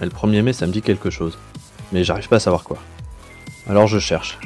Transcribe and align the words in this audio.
Le 0.00 0.08
1er 0.08 0.42
mai, 0.42 0.52
ça 0.52 0.66
me 0.66 0.72
dit 0.72 0.82
quelque 0.82 1.10
chose. 1.10 1.38
Mais 1.92 2.04
j'arrive 2.04 2.28
pas 2.28 2.36
à 2.36 2.40
savoir 2.40 2.64
quoi. 2.64 2.78
Alors 3.68 3.86
je 3.86 3.98
cherche. 3.98 4.38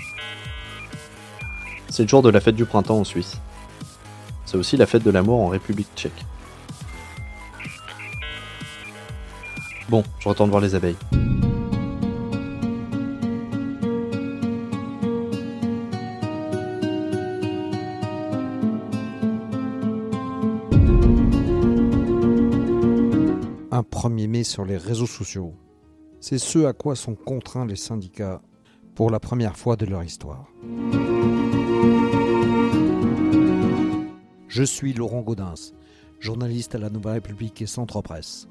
C'est 1.88 2.04
le 2.04 2.08
jour 2.08 2.22
de 2.22 2.30
la 2.30 2.40
fête 2.40 2.56
du 2.56 2.64
printemps 2.64 2.98
en 2.98 3.04
Suisse. 3.04 3.38
C'est 4.46 4.56
aussi 4.56 4.76
la 4.76 4.86
fête 4.86 5.02
de 5.02 5.10
l'amour 5.10 5.40
en 5.40 5.48
République 5.48 5.88
tchèque. 5.94 6.24
Bon, 9.88 10.02
je 10.20 10.28
retourne 10.28 10.48
voir 10.48 10.62
les 10.62 10.74
abeilles. 10.74 10.96
Un 23.70 23.80
1er 23.80 24.28
sur 24.44 24.64
les 24.64 24.76
réseaux 24.76 25.06
sociaux. 25.06 25.54
C'est 26.20 26.38
ce 26.38 26.64
à 26.64 26.72
quoi 26.72 26.96
sont 26.96 27.14
contraints 27.14 27.66
les 27.66 27.76
syndicats 27.76 28.40
pour 28.94 29.10
la 29.10 29.20
première 29.20 29.56
fois 29.56 29.76
de 29.76 29.86
leur 29.86 30.02
histoire. 30.02 30.46
Je 34.48 34.62
suis 34.62 34.92
Laurent 34.92 35.22
Gaudens, 35.22 35.72
journaliste 36.20 36.74
à 36.74 36.78
la 36.78 36.90
Nouvelle 36.90 37.14
République 37.14 37.62
et 37.62 37.66
Centre 37.66 38.02
Presse. 38.02 38.48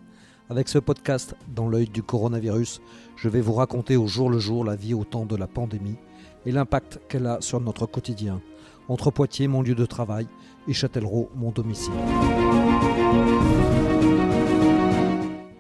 Avec 0.50 0.68
ce 0.68 0.80
podcast, 0.80 1.36
dans 1.48 1.70
l'œil 1.70 1.88
du 1.88 2.04
coronavirus, 2.04 2.82
je 3.16 3.30
vais 3.30 3.40
vous 3.40 3.54
raconter 3.54 3.96
au 3.96 4.08
jour 4.08 4.30
le 4.30 4.40
jour 4.40 4.66
la 4.66 4.76
vie 4.76 4.94
au 4.94 5.06
temps 5.06 5.26
de 5.26 5.36
la 5.36 5.48
pandémie 5.48 5.98
et 6.46 6.52
l'impact 6.52 7.00
qu'elle 7.08 7.28
a 7.28 7.40
sur 7.40 7.62
notre 7.62 7.86
quotidien, 7.86 8.42
entre 8.90 9.12
Poitiers, 9.12 9.48
mon 9.48 9.62
lieu 9.62 9.76
de 9.76 9.86
travail, 9.86 10.28
et 10.68 10.74
Châtellerault, 10.74 11.30
mon 11.36 11.52
domicile. 11.52 11.94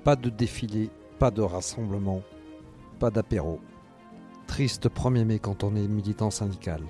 Pas 0.03 0.15
de 0.15 0.31
défilé, 0.31 0.89
pas 1.19 1.29
de 1.29 1.43
rassemblement, 1.43 2.23
pas 2.99 3.11
d'apéro. 3.11 3.61
Triste 4.47 4.89
1er 4.89 5.25
mai 5.25 5.37
quand 5.37 5.63
on 5.63 5.75
est 5.75 5.87
militant 5.87 6.31
syndical. 6.31 6.81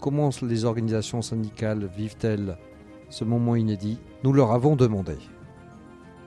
Comment 0.00 0.30
les 0.42 0.64
organisations 0.64 1.22
syndicales 1.22 1.86
vivent-elles 1.86 2.58
ce 3.08 3.22
moment 3.22 3.54
inédit 3.54 4.00
Nous 4.24 4.32
leur 4.32 4.50
avons 4.50 4.74
demandé. 4.74 5.16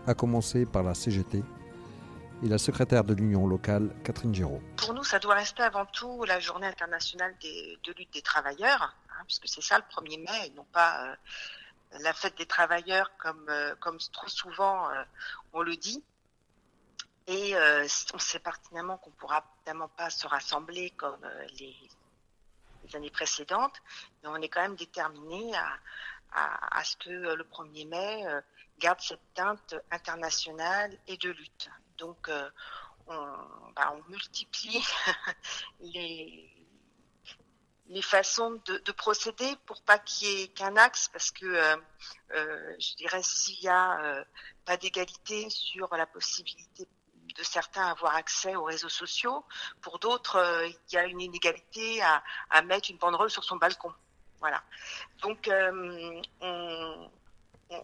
À 0.07 0.13
commencer 0.13 0.65
par 0.65 0.83
la 0.83 0.93
CGT 0.93 1.43
et 2.41 2.47
la 2.47 2.57
secrétaire 2.57 3.03
de 3.03 3.13
l'Union 3.13 3.45
locale, 3.45 3.89
Catherine 4.05 4.33
Giraud. 4.33 4.61
Pour 4.77 4.93
nous, 4.93 5.03
ça 5.03 5.19
doit 5.19 5.35
rester 5.35 5.63
avant 5.63 5.85
tout 5.87 6.23
la 6.23 6.39
journée 6.39 6.67
internationale 6.67 7.33
de 7.41 7.93
lutte 7.97 8.13
des 8.13 8.21
travailleurs, 8.21 8.95
hein, 9.09 9.23
puisque 9.27 9.49
c'est 9.49 9.61
ça 9.61 9.77
le 9.77 9.83
1er 9.83 10.19
mai, 10.19 10.47
et 10.47 10.53
non 10.55 10.65
pas 10.71 11.05
euh, 11.05 11.15
la 11.99 12.13
fête 12.13 12.37
des 12.37 12.45
travailleurs 12.45 13.11
comme, 13.17 13.45
euh, 13.49 13.75
comme 13.75 13.97
trop 14.11 14.27
souvent 14.27 14.89
euh, 14.89 15.03
on 15.53 15.61
le 15.61 15.75
dit. 15.75 16.03
Et 17.27 17.55
euh, 17.55 17.87
on 18.13 18.19
sait 18.19 18.39
pertinemment 18.39 18.97
qu'on 18.97 19.09
ne 19.09 19.15
pourra 19.15 19.43
évidemment 19.57 19.87
pas 19.89 20.09
se 20.09 20.27
rassembler 20.27 20.91
comme 20.91 21.27
les, 21.59 21.75
années 22.93 23.09
précédentes, 23.09 23.81
mais 24.21 24.29
on 24.29 24.35
est 24.35 24.47
quand 24.47 24.61
même 24.61 24.75
déterminé 24.75 25.55
à, 25.55 26.77
à, 26.77 26.83
ce 26.83 26.95
que 26.97 27.09
le 27.09 27.43
1er 27.43 27.87
mai 27.87 28.23
garde 28.77 29.01
cette 29.01 29.33
teinte 29.33 29.73
internationale 29.89 30.95
et 31.07 31.17
de 31.17 31.31
lutte. 31.31 31.67
Donc, 31.97 32.29
on, 33.07 33.37
bah, 33.75 33.95
on 33.95 34.11
multiplie 34.11 34.85
les, 35.79 36.54
les 37.87 38.01
façons 38.01 38.59
de, 38.65 38.77
de 38.79 38.91
procéder 38.91 39.55
pour 39.65 39.81
pas 39.83 39.99
qu'il 39.99 40.27
y 40.27 40.41
ait 40.43 40.47
qu'un 40.47 40.75
axe, 40.75 41.07
parce 41.09 41.31
que 41.31 41.45
euh, 41.45 41.75
euh, 42.35 42.75
je 42.79 42.95
dirais 42.95 43.21
s'il 43.21 43.61
y 43.61 43.67
a 43.67 43.99
euh, 44.01 44.23
pas 44.65 44.77
d'égalité 44.77 45.49
sur 45.49 45.95
la 45.95 46.05
possibilité 46.05 46.87
de 47.37 47.43
certains 47.43 47.87
avoir 47.87 48.15
accès 48.15 48.55
aux 48.55 48.63
réseaux 48.63 48.89
sociaux, 48.89 49.43
pour 49.81 49.99
d'autres 49.99 50.65
il 50.67 50.93
y 50.93 50.97
a 50.97 51.05
une 51.05 51.21
inégalité 51.21 52.01
à, 52.01 52.61
mettre 52.63 52.89
une 52.89 52.97
banderole 52.97 53.29
sur 53.29 53.43
son 53.43 53.57
balcon. 53.57 53.93
Voilà. 54.39 54.63
Donc 55.21 55.49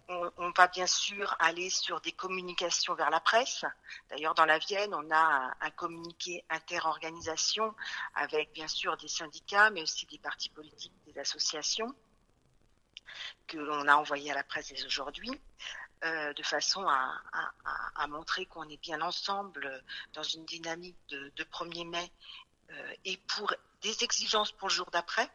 on, 0.08 0.52
va 0.56 0.68
bien 0.68 0.88
sûr 0.88 1.36
aller 1.40 1.70
sur 1.70 2.02
des 2.02 2.12
communications 2.12 2.94
vers 2.94 3.10
la 3.10 3.20
presse. 3.20 3.66
D'ailleurs, 4.10 4.36
dans 4.36 4.46
la 4.46 4.60
Vienne, 4.60 4.94
on 4.94 5.10
a 5.12 5.18
un, 5.18 5.54
un 5.62 5.72
communiqué 5.72 6.46
interorganisation 6.50 7.76
avec 8.16 8.54
bien 8.54 8.68
sûr 8.68 8.96
des 8.98 9.08
syndicats, 9.08 9.70
mais 9.72 9.82
aussi 9.82 10.06
des 10.06 10.20
partis 10.20 10.50
politiques, 10.50 10.94
des 11.06 11.20
associations 11.20 11.96
que 13.48 13.58
l'on 13.58 13.88
a 13.88 13.96
envoyé 13.96 14.32
à 14.32 14.36
la 14.36 14.44
presse 14.44 14.72
dès 14.72 14.86
aujourd'hui, 14.86 15.32
euh, 16.04 16.34
de 16.34 16.44
façon 16.44 16.88
à, 16.88 18.08
montrer 18.08 18.46
qu'on 18.46 18.68
est 18.70 18.82
bien 18.82 19.02
ensemble 19.02 19.84
dans 20.14 20.24
une 20.24 20.46
dynamique 20.46 20.98
de, 21.10 21.32
de 21.36 21.44
1er 21.44 21.88
mai 21.88 22.12
euh, 22.72 22.94
et 23.06 23.18
pour 23.18 23.54
des 23.82 24.04
exigences 24.04 24.52
pour 24.52 24.68
le 24.68 24.74
jour 24.74 24.90
d'après. 24.92 25.30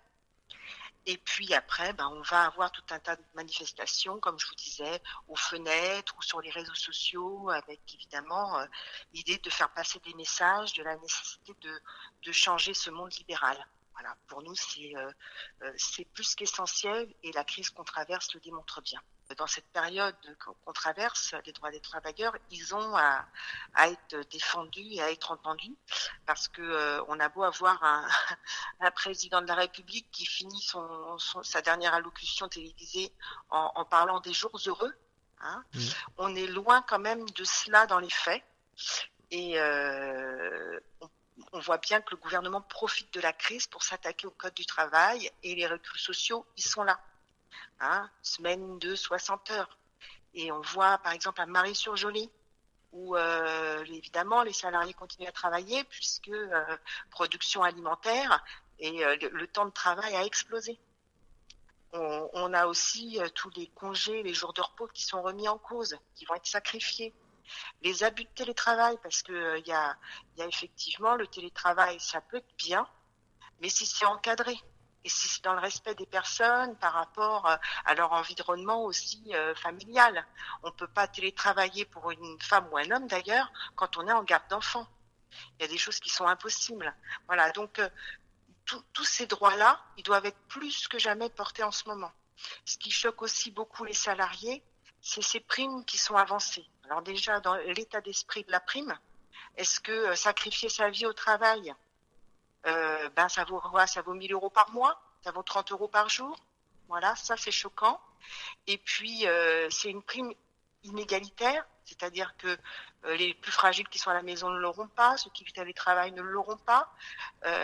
Et 1.08 1.18
puis 1.18 1.54
après, 1.54 1.92
ben, 1.92 2.08
on 2.08 2.22
va 2.22 2.46
avoir 2.46 2.72
tout 2.72 2.82
un 2.90 2.98
tas 2.98 3.14
de 3.14 3.22
manifestations, 3.34 4.18
comme 4.18 4.38
je 4.40 4.46
vous 4.48 4.56
disais, 4.56 5.00
aux 5.28 5.36
fenêtres 5.36 6.16
ou 6.18 6.22
sur 6.22 6.40
les 6.40 6.50
réseaux 6.50 6.74
sociaux, 6.74 7.48
avec 7.50 7.80
évidemment 7.94 8.58
euh, 8.58 8.66
l'idée 9.12 9.38
de 9.38 9.48
faire 9.48 9.72
passer 9.72 10.00
des 10.00 10.14
messages 10.14 10.72
de 10.72 10.82
la 10.82 10.96
nécessité 10.96 11.54
de, 11.60 12.32
changer 12.32 12.74
ce 12.74 12.90
monde 12.90 13.12
libéral. 13.14 13.56
Voilà, 13.92 14.16
pour 14.26 14.42
nous, 14.42 14.52
euh, 14.52 15.12
euh, 15.62 15.72
c'est 15.76 16.04
plus 16.06 16.34
qu'essentiel 16.34 17.14
et 17.22 17.30
la 17.32 17.44
crise 17.44 17.70
qu'on 17.70 17.84
traverse 17.84 18.34
le 18.34 18.40
démontre 18.40 18.82
bien. 18.82 19.00
Dans 19.36 19.46
cette 19.48 19.66
période 19.72 20.14
qu'on 20.38 20.72
traverse, 20.72 21.34
les 21.44 21.52
droits 21.52 21.70
des 21.72 21.80
travailleurs, 21.80 22.34
ils 22.50 22.74
ont 22.74 22.96
à, 22.96 23.26
à 23.74 23.88
être 23.88 24.16
défendus 24.30 24.86
et 24.92 25.02
à 25.02 25.10
être 25.10 25.32
entendus 25.32 25.74
parce 26.26 26.46
que 26.46 26.62
euh, 26.62 27.02
on 27.08 27.18
a 27.18 27.28
beau 27.28 27.42
avoir 27.42 27.82
un, 27.82 28.06
un 28.80 28.90
président 28.92 29.42
de 29.42 29.46
la 29.48 29.56
République 29.56 30.08
qui 30.12 30.24
finit 30.26 30.60
son, 30.62 31.18
son- 31.18 31.42
sa 31.42 31.60
dernière 31.60 31.92
allocution 31.94 32.48
télévisée 32.48 33.12
en, 33.50 33.72
en 33.74 33.84
parlant 33.84 34.20
des 34.20 34.32
jours 34.32 34.56
heureux. 34.66 34.94
Hein. 35.40 35.64
Mhm. 35.74 35.82
On 36.18 36.34
est 36.36 36.46
loin 36.46 36.82
quand 36.82 37.00
même 37.00 37.28
de 37.30 37.44
cela 37.44 37.86
dans 37.86 37.98
les 37.98 38.10
faits. 38.10 38.44
Et 39.32 39.58
euh, 39.58 40.78
on, 41.00 41.10
on 41.52 41.58
voit 41.58 41.78
bien 41.78 42.00
que 42.00 42.12
le 42.12 42.16
gouvernement 42.18 42.60
profite 42.60 43.12
de 43.12 43.20
la 43.20 43.32
crise 43.32 43.66
pour 43.66 43.82
s'attaquer 43.82 44.26
au 44.28 44.30
code 44.30 44.54
du 44.54 44.66
travail 44.66 45.30
et 45.42 45.54
les 45.56 45.66
reculs 45.66 45.98
sociaux, 45.98 46.46
ils 46.56 46.62
sont 46.64 46.84
là. 46.84 47.00
Semaine 48.22 48.78
de 48.78 48.94
60 48.94 49.50
heures. 49.50 49.78
Et 50.34 50.52
on 50.52 50.60
voit 50.60 50.98
par 50.98 51.12
exemple 51.12 51.40
à 51.40 51.46
Marie-sur-Jolie 51.46 52.30
où 52.92 53.16
euh, 53.16 53.84
évidemment 53.84 54.42
les 54.42 54.52
salariés 54.52 54.94
continuent 54.94 55.28
à 55.28 55.32
travailler 55.32 55.84
puisque 55.84 56.28
euh, 56.28 56.76
production 57.10 57.62
alimentaire 57.62 58.42
et 58.78 59.04
euh, 59.04 59.16
le, 59.32 59.46
temps 59.46 59.66
de 59.66 59.70
travail 59.70 60.14
a 60.16 60.24
explosé. 60.24 60.78
On, 61.92 62.52
a 62.52 62.66
aussi 62.66 63.18
tous 63.34 63.48
les 63.56 63.68
congés, 63.68 64.22
les 64.22 64.34
jours 64.34 64.52
de 64.52 64.60
repos 64.60 64.86
qui 64.88 65.02
sont 65.02 65.22
remis 65.22 65.48
en 65.48 65.56
cause, 65.56 65.96
qui 66.14 66.26
vont 66.26 66.34
être 66.34 66.46
sacrifiés. 66.46 67.14
Les 67.80 68.04
abus 68.04 68.24
de 68.24 68.30
télétravail, 68.34 68.98
parce 69.02 69.22
que 69.22 69.58
il 69.58 69.66
y 69.66 69.72
a 69.72 69.96
effectivement 70.36 71.14
le 71.14 71.26
télétravail, 71.26 71.98
ça 71.98 72.20
peut 72.20 72.36
être 72.36 72.56
bien, 72.58 72.86
mais 73.62 73.70
si 73.70 73.86
c'est 73.86 74.04
encadré 74.04 74.60
et 75.06 75.08
si 75.08 75.28
c'est 75.28 75.44
dans 75.44 75.54
le 75.54 75.60
respect 75.60 75.94
des 75.94 76.04
personnes 76.04 76.76
par 76.78 76.92
rapport 76.92 77.46
euh, 77.46 77.56
à 77.84 77.94
leur 77.94 78.12
environnement 78.12 78.82
aussi 78.82 79.22
euh, 79.34 79.54
familial. 79.54 80.26
On 80.64 80.72
peut 80.72 80.88
pas 80.88 81.06
télétravailler 81.06 81.84
pour 81.84 82.10
une 82.10 82.40
femme 82.40 82.68
ou 82.72 82.76
un 82.76 82.90
homme 82.90 83.06
d'ailleurs 83.06 83.52
quand 83.76 83.96
on 83.98 84.08
est 84.08 84.12
en 84.12 84.24
garde 84.24 84.48
d'enfants. 84.50 84.88
Il 85.30 85.62
y 85.62 85.64
a 85.64 85.68
des 85.68 85.78
choses 85.78 86.00
qui 86.00 86.10
sont 86.10 86.26
impossibles. 86.26 86.92
Voilà, 87.28 87.52
donc 87.52 87.78
euh, 87.78 87.88
tous 88.64 89.04
ces 89.04 89.26
droits-là, 89.26 89.80
ils 89.96 90.02
doivent 90.02 90.26
être 90.26 90.40
plus 90.48 90.88
que 90.88 90.98
jamais 90.98 91.30
portés 91.30 91.62
en 91.62 91.70
ce 91.70 91.88
moment. 91.88 92.10
Ce 92.64 92.76
qui 92.76 92.90
choque 92.90 93.22
aussi 93.22 93.52
beaucoup 93.52 93.84
les 93.84 93.94
salariés, 93.94 94.60
c'est 95.00 95.22
ces 95.22 95.38
primes 95.38 95.84
qui 95.84 95.98
sont 95.98 96.16
avancées. 96.16 96.68
Alors 96.86 97.02
déjà, 97.02 97.38
dans 97.38 97.54
l'état 97.54 98.00
d'esprit 98.00 98.42
de 98.42 98.50
la 98.50 98.58
prime, 98.58 98.98
est-ce 99.56 99.78
que 99.78 100.16
sacrifier 100.16 100.68
sa 100.68 100.90
vie 100.90 101.06
au 101.06 101.12
travail, 101.12 101.72
euh, 102.66 103.08
ben 103.10 103.28
ça 103.28 103.44
vaut 103.44 103.60
quoi 103.60 103.86
Ça 103.86 104.02
vaut 104.02 104.14
1000 104.14 104.32
euros 104.32 104.50
par 104.50 104.70
mois 104.72 105.00
Ça 105.22 105.32
vaut 105.32 105.42
30 105.42 105.72
euros 105.72 105.88
par 105.88 106.08
jour 106.08 106.36
Voilà, 106.88 107.14
ça 107.16 107.36
c'est 107.36 107.50
choquant. 107.50 108.00
Et 108.66 108.78
puis, 108.78 109.26
euh, 109.26 109.68
c'est 109.70 109.90
une 109.90 110.02
prime 110.02 110.32
inégalitaire, 110.82 111.64
c'est-à-dire 111.84 112.36
que 112.36 112.48
euh, 113.04 113.16
les 113.16 113.34
plus 113.34 113.52
fragiles 113.52 113.88
qui 113.88 113.98
sont 113.98 114.10
à 114.10 114.14
la 114.14 114.22
maison 114.22 114.50
ne 114.50 114.58
l'auront 114.58 114.88
pas, 114.88 115.16
ceux 115.16 115.30
qui 115.30 115.44
vivent 115.44 115.58
à 115.58 115.72
travail 115.72 116.12
ne 116.12 116.22
l'auront 116.22 116.58
pas. 116.58 116.92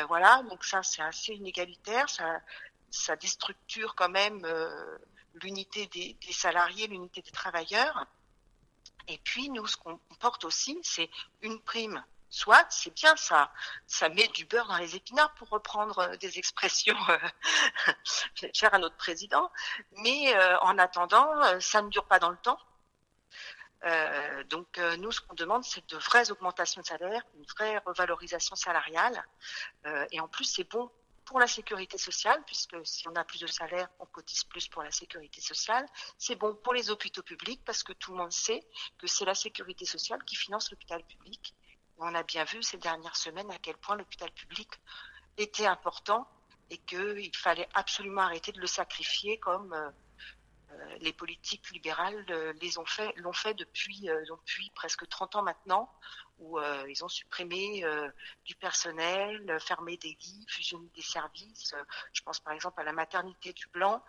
Voilà, 0.09 0.43
donc 0.49 0.65
ça 0.65 0.83
c'est 0.83 1.03
assez 1.03 1.35
inégalitaire, 1.35 2.09
ça, 2.09 2.41
ça 2.91 3.17
déstructure 3.17 3.95
quand 3.97 4.09
même 4.09 4.47
l'unité 5.35 5.87
des 5.87 6.33
salariés, 6.33 6.87
l'unité 6.87 7.23
des 7.23 7.31
travailleurs. 7.31 8.07
Et 9.09 9.19
puis 9.19 9.51
nous, 9.51 9.67
ce 9.67 9.77
qu'on 9.77 9.99
porte 10.21 10.45
aussi, 10.45 10.79
c'est 10.83 11.11
une 11.41 11.61
prime. 11.61 12.05
Soit, 12.33 12.67
c'est 12.71 12.95
bien 12.95 13.15
ça, 13.15 13.53
ça 13.87 14.09
met 14.09 14.27
du 14.29 14.47
beurre 14.47 14.67
dans 14.67 14.79
les 14.79 14.97
épinards 14.97 15.35
pour 15.35 15.51
reprendre 15.51 15.99
euh, 15.99 16.17
des 16.17 16.39
expressions 16.39 16.97
chères 18.55 18.73
à 18.73 18.79
notre 18.79 18.97
président. 18.97 19.53
Mais 19.99 20.35
euh, 20.35 20.59
en 20.61 20.79
attendant, 20.79 21.31
euh, 21.45 21.61
ça 21.61 21.83
ne 21.83 21.91
dure 21.91 22.07
pas 22.07 22.19
dans 22.19 22.31
le 22.31 22.39
temps. 22.39 22.59
Donc 24.49 24.79
nous, 24.99 25.11
ce 25.11 25.21
qu'on 25.21 25.35
demande, 25.35 25.65
c'est 25.65 25.87
de 25.89 25.97
vraies 25.97 26.31
augmentations 26.31 26.81
de 26.81 26.87
salaire, 26.87 27.23
une 27.35 27.45
vraie 27.47 27.79
revalorisation 27.79 28.55
salariale. 28.55 29.25
Et 30.13 30.21
en 30.21 30.29
plus, 30.29 30.45
c'est 30.45 30.63
bon 30.63 30.89
pour 31.25 31.41
la 31.41 31.49
sécurité 31.49 31.99
sociale, 31.99 32.41
puisque 32.47 32.77
si 32.85 33.09
on 33.09 33.17
a 33.17 33.25
plus 33.25 33.41
de 33.41 33.49
salaire, 33.49 33.89
on 33.99 34.07
cotise 34.07 34.45
plus 34.45 34.69
pour 34.69 34.85
la 34.85 34.93
sécurité 34.93 35.41
sociale. 35.41 35.85
C'est 36.17 36.37
bon 36.37 36.55
pour 36.55 36.75
les 36.75 36.91
hôpitaux 36.91 37.25
publics, 37.25 37.65
parce 37.65 37.83
que 37.83 37.93
tout 37.93 38.13
le 38.13 38.19
monde 38.19 38.31
sait 38.31 38.65
que 38.99 39.09
c'est 39.09 39.25
la 39.25 39.35
sécurité 39.35 39.85
sociale 39.85 40.23
qui 40.25 40.37
finance 40.37 40.71
l'hôpital 40.71 41.03
public. 41.05 41.53
On 42.05 42.17
a 42.17 42.25
bien 42.25 42.43
vu 42.43 42.61
ces 42.65 42.79
dernières 42.79 43.15
semaines 43.15 43.51
à 43.53 43.59
quel 43.59 43.77
point 43.77 43.97
l'hôpital 43.97 44.31
public 44.33 44.69
était 45.37 45.67
important 45.67 46.27
et 46.69 46.79
qu'il 46.79 47.37
fallait 47.37 47.69
absolument 47.75 48.23
arrêter 48.23 48.51
de 48.51 48.61
le 48.61 48.67
sacrifier 48.67 49.39
comme 49.39 49.73
euh, 49.73 50.97
les 51.01 51.13
politiques 51.13 51.71
libérales 51.71 52.25
euh, 52.31 52.53
les 52.61 52.77
ont 52.79 52.85
fait, 52.85 53.13
l'ont 53.17 53.33
fait 53.33 53.55
depuis, 53.55 54.11
euh, 54.11 54.21
depuis 54.29 54.71
presque 54.75 55.09
30 55.09 55.37
ans 55.37 55.43
maintenant, 55.43 55.93
où 56.41 56.59
ils 56.89 57.05
ont 57.05 57.09
supprimé 57.09 57.85
du 58.45 58.57
personnel, 58.57 59.57
fermé 59.61 59.97
des 59.97 60.09
lits, 60.09 60.45
fusionné 60.49 60.89
des 60.97 61.03
services. 61.03 61.73
je 62.13 62.21
pense 62.23 62.41
par 62.41 62.53
exemple 62.53 62.81
à 62.81 62.85
la 62.85 62.93
maternité 62.93 63.53
du 63.53 63.69
Blanc, 63.69 64.05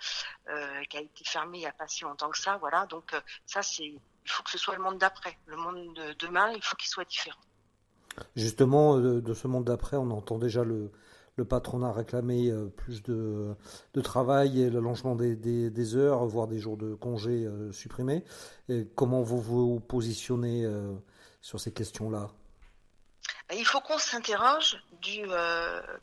qui 0.89 0.97
a 0.97 1.01
été 1.01 1.23
fermée 1.25 1.59
il 1.59 1.61
n'y 1.61 1.67
a 1.67 1.73
pas 1.73 1.87
si 1.87 2.05
longtemps 2.05 2.31
que 2.31 2.39
ça. 2.39 2.57
Voilà, 2.57 2.87
donc 2.87 3.13
ça 3.45 3.61
c'est, 3.61 3.85
il 3.85 4.01
faut 4.25 4.41
que 4.41 4.49
ce 4.49 4.57
soit 4.57 4.75
le 4.75 4.81
monde 4.81 4.97
d'après. 4.97 5.37
Le 5.45 5.57
monde 5.57 5.93
de 5.93 6.13
demain, 6.13 6.51
il 6.53 6.63
faut 6.63 6.75
qu'il 6.75 6.89
soit 6.89 7.05
différent. 7.05 7.39
Justement, 8.35 8.97
de 8.97 9.33
ce 9.33 9.47
monde 9.47 9.65
d'après, 9.65 9.97
on 9.97 10.11
entend 10.11 10.37
déjà 10.37 10.63
le, 10.63 10.91
le 11.35 11.45
patronat 11.45 11.89
a 11.89 11.93
réclamé 11.93 12.49
euh, 12.49 12.67
plus 12.67 13.01
de, 13.03 13.55
travail 14.03 14.61
et 14.61 14.69
l'allongement 14.69 15.15
des, 15.15 15.35
des, 15.35 15.95
heures, 15.95 16.25
voire 16.25 16.47
des 16.47 16.59
jours 16.59 16.77
de 16.77 16.93
congé 16.95 17.45
euh, 17.45 17.71
supprimés. 17.71 18.23
Comment 18.95 19.21
vous 19.21 19.41
vous 19.41 19.79
positionnez 19.79 20.63
euh, 20.65 20.93
sur 21.41 21.59
ces 21.59 21.73
questions-là? 21.73 22.29
Ben, 23.49 23.57
il 23.57 23.65
faut 23.65 23.81
qu'on 23.81 23.97
s'interroge 23.97 24.77
du 25.01 25.25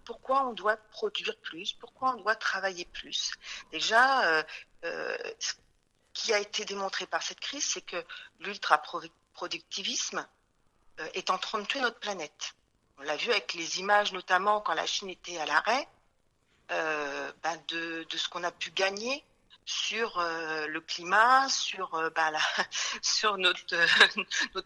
pourquoi 0.04 0.48
on 0.48 0.52
doit 0.52 0.76
produire 0.76 1.36
plus, 1.40 1.72
pourquoi 1.72 2.14
on 2.14 2.20
doit 2.20 2.34
travailler 2.34 2.86
plus. 2.92 3.32
Déjà, 3.72 4.44
ce 4.82 5.54
qui 6.12 6.34
a 6.34 6.38
été 6.38 6.66
démontré 6.66 7.06
par 7.06 7.22
cette 7.22 7.40
crise, 7.40 7.64
c'est 7.64 7.80
que 7.80 7.96
l'ultra-productivisme 8.40 10.26
est 11.14 11.30
en 11.30 11.38
train 11.38 11.60
de 11.60 11.66
tuer 11.66 11.80
notre 11.80 11.98
planète. 11.98 12.54
On 12.98 13.02
l'a 13.02 13.16
vu 13.16 13.30
avec 13.30 13.54
les 13.54 13.80
images, 13.80 14.12
notamment 14.12 14.60
quand 14.60 14.74
la 14.74 14.86
Chine 14.86 15.08
était 15.08 15.38
à 15.38 15.46
l'arrêt, 15.46 15.88
euh, 16.70 17.32
ben, 17.42 17.60
de, 17.68 18.06
ce 18.14 18.28
qu'on 18.28 18.44
a 18.44 18.52
pu 18.52 18.70
gagner 18.70 19.24
sur 19.64 20.18
euh, 20.18 20.66
le 20.66 20.80
climat, 20.80 21.48
sur, 21.48 21.94
euh, 21.94 22.10
ben, 22.10 22.30
notre, 23.38 23.74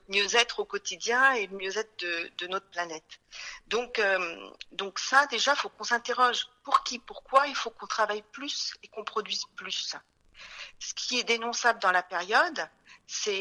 mieux-être 0.08 0.60
au 0.60 0.64
quotidien 0.64 1.32
et 1.32 1.46
le 1.46 1.56
mieux-être 1.56 2.04
de, 2.38 2.46
notre 2.48 2.69
planète. 2.70 3.20
Donc, 3.69 4.02
donc 4.72 4.98
ça, 4.98 5.26
déjà, 5.26 5.52
il 5.52 5.58
faut 5.58 5.69
qu'on 5.69 5.84
s'interroge. 5.84 6.48
Pour 6.64 6.82
qui? 6.82 6.98
Pourquoi? 6.98 7.46
Il 7.46 7.54
faut 7.54 7.70
qu'on 7.70 7.87
travaille 7.87 8.22
plus 8.32 8.75
et 8.82 8.88
qu'on 8.88 9.04
produise 9.04 9.44
plus 9.56 9.94
Ce 10.78 10.92
qui 10.94 11.20
est 11.20 11.25
dénonçable 11.25 11.80
dans 11.80 11.92
la 11.92 12.02
période, 12.02 12.69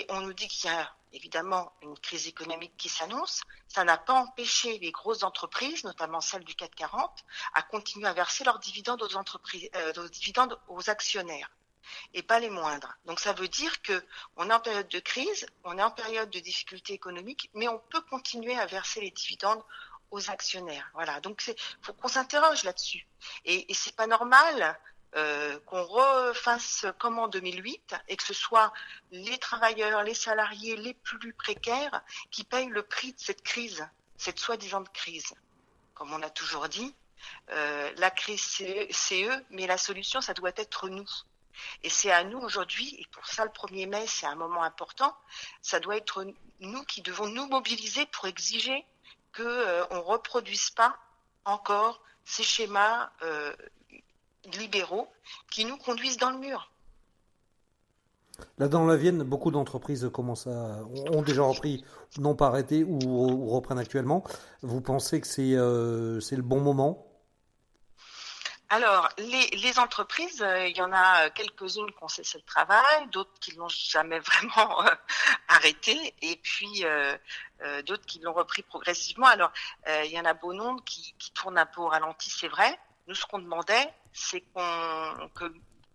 on 0.10 0.22
nous 0.22 0.34
dit 0.34 0.48
qu'il 0.48 0.70
y 0.70 0.74
a 0.74 0.92
évidemment 1.14 1.72
une 1.82 1.98
crise 2.00 2.28
économique 2.28 2.76
qui 2.78 2.90
s'annonce, 2.90 3.42
ça 3.68 3.84
n'a 3.84 3.98
pas 3.98 4.14
empêché 4.14 4.80
les 4.80 4.92
grosses 4.92 5.24
entreprises, 5.24 5.84
notamment 5.84 6.22
celles 6.22 6.44
du 6.44 6.56
CAC 6.56 6.74
40, 6.76 7.24
à 7.54 7.62
continuer 7.62 8.08
à 8.08 8.14
verser 8.14 8.44
leurs 8.44 8.60
dividendes 8.60 9.02
aux 9.02 9.16
entreprises, 9.16 9.70
euh, 9.76 10.08
dividendes 10.10 10.60
aux 10.68 10.90
actionnaires 10.90 11.52
et 12.14 12.24
pas 12.24 12.40
les 12.40 12.50
moindres. 12.50 12.94
Donc 13.06 13.20
ça 13.20 13.34
veut 13.34 13.48
dire 13.48 13.82
que 13.82 14.04
on 14.36 14.50
est 14.50 14.54
en 14.54 14.60
période 14.60 14.88
de 14.88 15.00
crise, 15.00 15.46
on 15.64 15.78
est 15.78 15.84
en 15.84 15.92
période 15.92 16.30
de 16.30 16.40
difficulté 16.40 16.94
économique, 16.94 17.50
mais 17.54 17.68
on 17.68 17.80
peut 17.80 18.02
continuer 18.02 18.58
à 18.58 18.66
verser 18.66 19.02
les 19.02 19.12
dividendes 19.12 19.62
aux 20.12 20.30
actionnaires. 20.30 20.90
Voilà. 20.94 21.20
Donc 21.20 21.44
il 21.48 21.56
faut 21.82 21.94
qu'on 21.94 22.08
s'interroge 22.08 22.64
là-dessus. 22.64 23.08
Et, 23.46 23.70
et 23.70 23.74
c'est 23.74 23.96
pas 23.96 24.08
normal 24.08 24.80
euh, 25.16 25.60
qu'on 25.68 25.84
refasse 25.84 26.88
comme 26.98 27.20
en 27.20 27.28
2008 27.28 27.96
et 28.08 28.18
que 28.18 28.24
ce 28.24 28.34
soit 28.34 28.74
les 29.12 29.38
travailleurs, 29.38 30.02
les 30.02 30.16
salariés 30.16 30.76
les 30.76 30.96
plus 30.96 31.34
précaires 31.34 32.02
qui 32.32 32.44
payent 32.44 32.70
le 32.70 32.82
prix 32.82 33.14
de 33.14 33.20
cette 33.20 33.44
crise, 33.44 33.88
cette 34.18 34.40
soi-disant 34.40 34.84
crise. 34.86 35.36
Comme 35.94 36.14
on 36.14 36.22
a 36.24 36.32
toujours 36.32 36.68
dit, 36.68 36.96
euh, 37.52 37.92
la 37.98 38.10
crise 38.10 38.42
c'est 38.90 39.24
eux, 39.24 39.46
mais 39.52 39.68
la 39.68 39.78
solution 39.78 40.20
ça 40.20 40.34
doit 40.34 40.54
être 40.56 40.90
nous. 40.90 41.10
Et 41.84 41.90
c'est 41.90 42.12
à 42.12 42.24
nous 42.24 42.40
aujourd'hui, 42.40 42.96
et 42.98 43.06
pour 43.12 43.28
ça 43.28 43.46
le 43.46 43.52
1er 43.52 43.88
mai 43.88 44.08
c'est 44.08 44.26
un 44.26 44.36
moment 44.36 44.64
important, 44.64 45.16
ça 45.62 45.80
doit 45.80 45.96
être 45.96 46.26
nous 46.60 46.84
qui 46.86 47.04
devons 47.04 47.28
nous 47.28 47.46
mobiliser 47.46 48.08
pour 48.08 48.26
exiger 48.26 48.84
qu'on 49.36 49.44
euh, 49.44 49.86
ne 49.92 49.98
reproduise 49.98 50.72
pas 50.72 50.98
encore 51.46 52.02
ces 52.26 52.42
schémas 52.44 53.12
libéraux 54.58 55.08
qui 55.52 55.66
nous 55.66 55.78
conduisent 55.78 56.18
dans 56.18 56.32
le 56.32 56.40
mur. 56.40 56.70
Là, 58.58 58.68
dans 58.68 58.86
la 58.86 58.96
Vienne, 58.96 59.24
beaucoup 59.24 59.52
d'entreprises 59.52 60.10
commencent 60.12 60.48
à, 60.48 60.84
ont 61.12 61.22
déjà 61.22 61.44
repris, 61.44 61.84
n'ont 62.18 62.36
pas 62.36 62.48
arrêté 62.48 62.84
ou, 62.84 63.50
reprennent 63.50 63.80
actuellement. 63.80 64.24
Vous 64.62 64.82
pensez 64.82 65.22
que 65.22 65.28
c'est 65.28 65.54
euh, 65.54 66.20
le 66.32 66.42
bon 66.42 66.60
moment? 66.60 67.08
Alors, 68.70 69.08
les, 69.20 69.78
entreprises, 69.78 70.42
euh, 70.42 70.68
il 70.68 70.76
y 70.76 70.82
en 70.82 70.92
a 70.92 71.30
quelques-unes 71.30 71.92
qui 71.92 72.04
ont 72.04 72.08
cessé 72.08 72.40
le 72.40 72.44
travail, 72.44 73.08
d'autres 73.12 73.34
qui 73.40 73.52
l'ont 73.52 73.70
jamais 73.70 74.20
vraiment 74.48 74.84
euh, 74.84 74.90
arrêté, 75.48 76.16
et 76.24 76.36
puis 76.38 76.84
d'autres 77.86 78.06
qui 78.06 78.20
l'ont 78.20 78.34
repris 78.34 78.64
progressivement. 78.64 79.28
Alors, 79.28 79.52
il 79.88 80.12
y 80.12 80.20
en 80.20 80.26
a 80.26 80.34
bon 80.34 80.54
nombre 80.54 80.84
qui, 80.84 81.14
qui 81.20 81.32
tournent 81.32 81.58
un 81.58 81.68
peu 81.68 81.82
au 81.82 81.88
ralenti, 81.88 82.30
c'est 82.32 82.48
vrai. 82.48 82.78
Nous, 83.08 83.16
ce 83.16 83.26
qu'on 83.26 83.40
demandait, 83.40 83.94
c'est 84.14 84.42
que, 84.42 85.46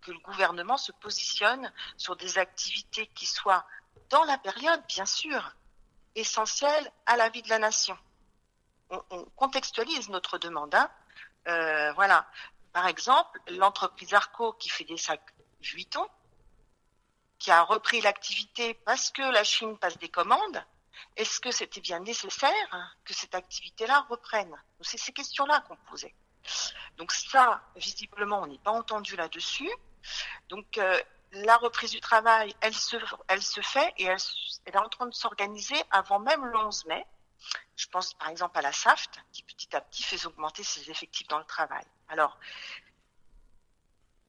le 0.07 0.19
gouvernement 0.19 0.77
se 0.77 0.91
positionne 0.91 1.71
sur 1.97 2.15
des 2.15 2.37
activités 2.37 3.07
qui 3.07 3.25
soient, 3.25 3.65
dans 4.09 4.23
la 4.23 4.37
période, 4.37 4.81
bien 4.87 5.05
sûr, 5.05 5.55
essentielles 6.15 6.91
à 7.05 7.15
la 7.15 7.29
vie 7.29 7.41
de 7.41 7.49
la 7.49 7.59
nation. 7.59 7.97
On, 8.89 9.25
contextualise 9.35 10.09
notre 10.09 10.37
demande. 10.39 10.73
Hein. 10.73 10.89
Euh, 11.47 11.91
voilà. 11.93 12.27
Par 12.73 12.87
exemple, 12.87 13.39
l'entreprise 13.49 14.13
Arco 14.13 14.53
qui 14.53 14.69
fait 14.69 14.83
des 14.83 14.97
sacs 14.97 15.33
Vuitton, 15.61 16.07
qui 17.37 17.51
a 17.51 17.63
repris 17.63 18.01
l'activité 18.01 18.73
parce 18.73 19.11
que 19.11 19.21
la 19.21 19.43
Chine 19.43 19.77
passe 19.77 19.97
des 19.97 20.09
commandes, 20.09 20.63
est-ce 21.15 21.39
que 21.39 21.51
c'était 21.51 21.81
bien 21.81 21.99
nécessaire 21.99 22.97
que 23.05 23.13
cette 23.13 23.35
activité-là 23.35 24.05
reprenne? 24.09 24.55
C'est 24.81 24.97
ces 24.97 25.13
questions-là 25.13 25.61
qu'on 25.61 25.77
posait. 25.89 26.13
Donc 26.97 27.11
ça, 27.11 27.61
visiblement, 27.75 28.41
on 28.41 28.47
n'est 28.47 28.59
pas 28.59 28.71
entendu 28.71 29.15
là-dessus. 29.15 29.69
Donc 30.49 30.77
euh, 30.77 30.99
la 31.31 31.57
reprise 31.57 31.91
du 31.91 32.01
travail, 32.01 32.53
elle 32.61 32.73
se, 32.73 32.97
elle 33.27 33.41
se 33.41 33.61
fait 33.61 33.93
et 33.97 34.05
elle, 34.05 34.17
est 34.65 34.77
en 34.77 34.89
train 34.89 35.07
de 35.07 35.13
s'organiser 35.13 35.81
avant 35.91 36.19
même 36.19 36.45
le 36.45 36.57
11 36.57 36.85
mai. 36.85 37.05
Je 37.75 37.87
pense 37.87 38.13
par 38.13 38.29
exemple 38.29 38.57
à 38.57 38.61
la 38.61 38.73
SAFT, 38.73 39.21
qui 39.31 39.43
petit 39.43 39.75
à 39.75 39.81
petit 39.81 40.03
fait 40.03 40.25
augmenter 40.25 40.63
ses 40.63 40.89
effectifs 40.91 41.27
dans 41.27 41.39
le 41.39 41.45
travail. 41.45 41.85
Alors, 42.09 42.37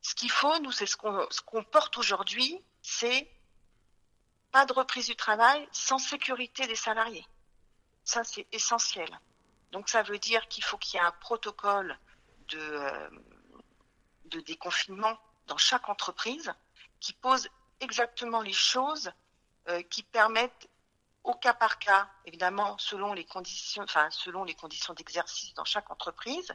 ce 0.03 0.15
qu'il 0.15 0.31
faut, 0.31 0.59
nous, 0.61 0.73
c'est 0.73 0.87
ce 0.87 0.97
qu'on 0.97 1.65
porte 1.65 1.99
aujourd'hui, 1.99 2.62
c'est 2.83 3.29
pas 4.53 4.67
de 4.67 4.73
reprise 4.73 5.07
du 5.07 5.17
travail 5.17 5.69
sans 5.73 5.99
sécurité 5.99 6.67
des 6.67 6.77
salariés. 6.77 7.27
Ça, 8.05 8.25
c'est 8.25 8.47
essentiel. 8.53 9.09
Donc 9.73 9.89
ça 9.89 10.03
veut 10.03 10.19
dire 10.19 10.47
qu'il 10.49 10.65
faut 10.65 10.79
qu'il 10.79 10.99
y 10.99 11.03
ait 11.03 11.07
un 11.07 11.12
protocole 11.12 11.97
de, 12.50 12.59
euh, 12.59 13.11
de 14.26 14.40
déconfinement 14.40 15.19
dans 15.47 15.57
chaque 15.57 15.88
entreprise 15.88 16.52
qui 17.00 17.12
pose 17.12 17.49
exactement 17.80 18.40
les 18.40 18.52
choses 18.52 19.11
euh, 19.69 19.83
qui 19.83 20.02
permettent 20.02 20.69
au 21.23 21.35
cas 21.35 21.52
par 21.52 21.78
cas, 21.78 22.09
évidemment 22.25 22.78
selon 22.78 23.12
les 23.12 23.25
conditions, 23.25 23.83
enfin 23.83 24.09
selon 24.11 24.45
les 24.45 24.54
conditions 24.54 24.95
d'exercice 24.95 25.52
dans 25.54 25.64
chaque 25.64 25.90
entreprise, 25.90 26.54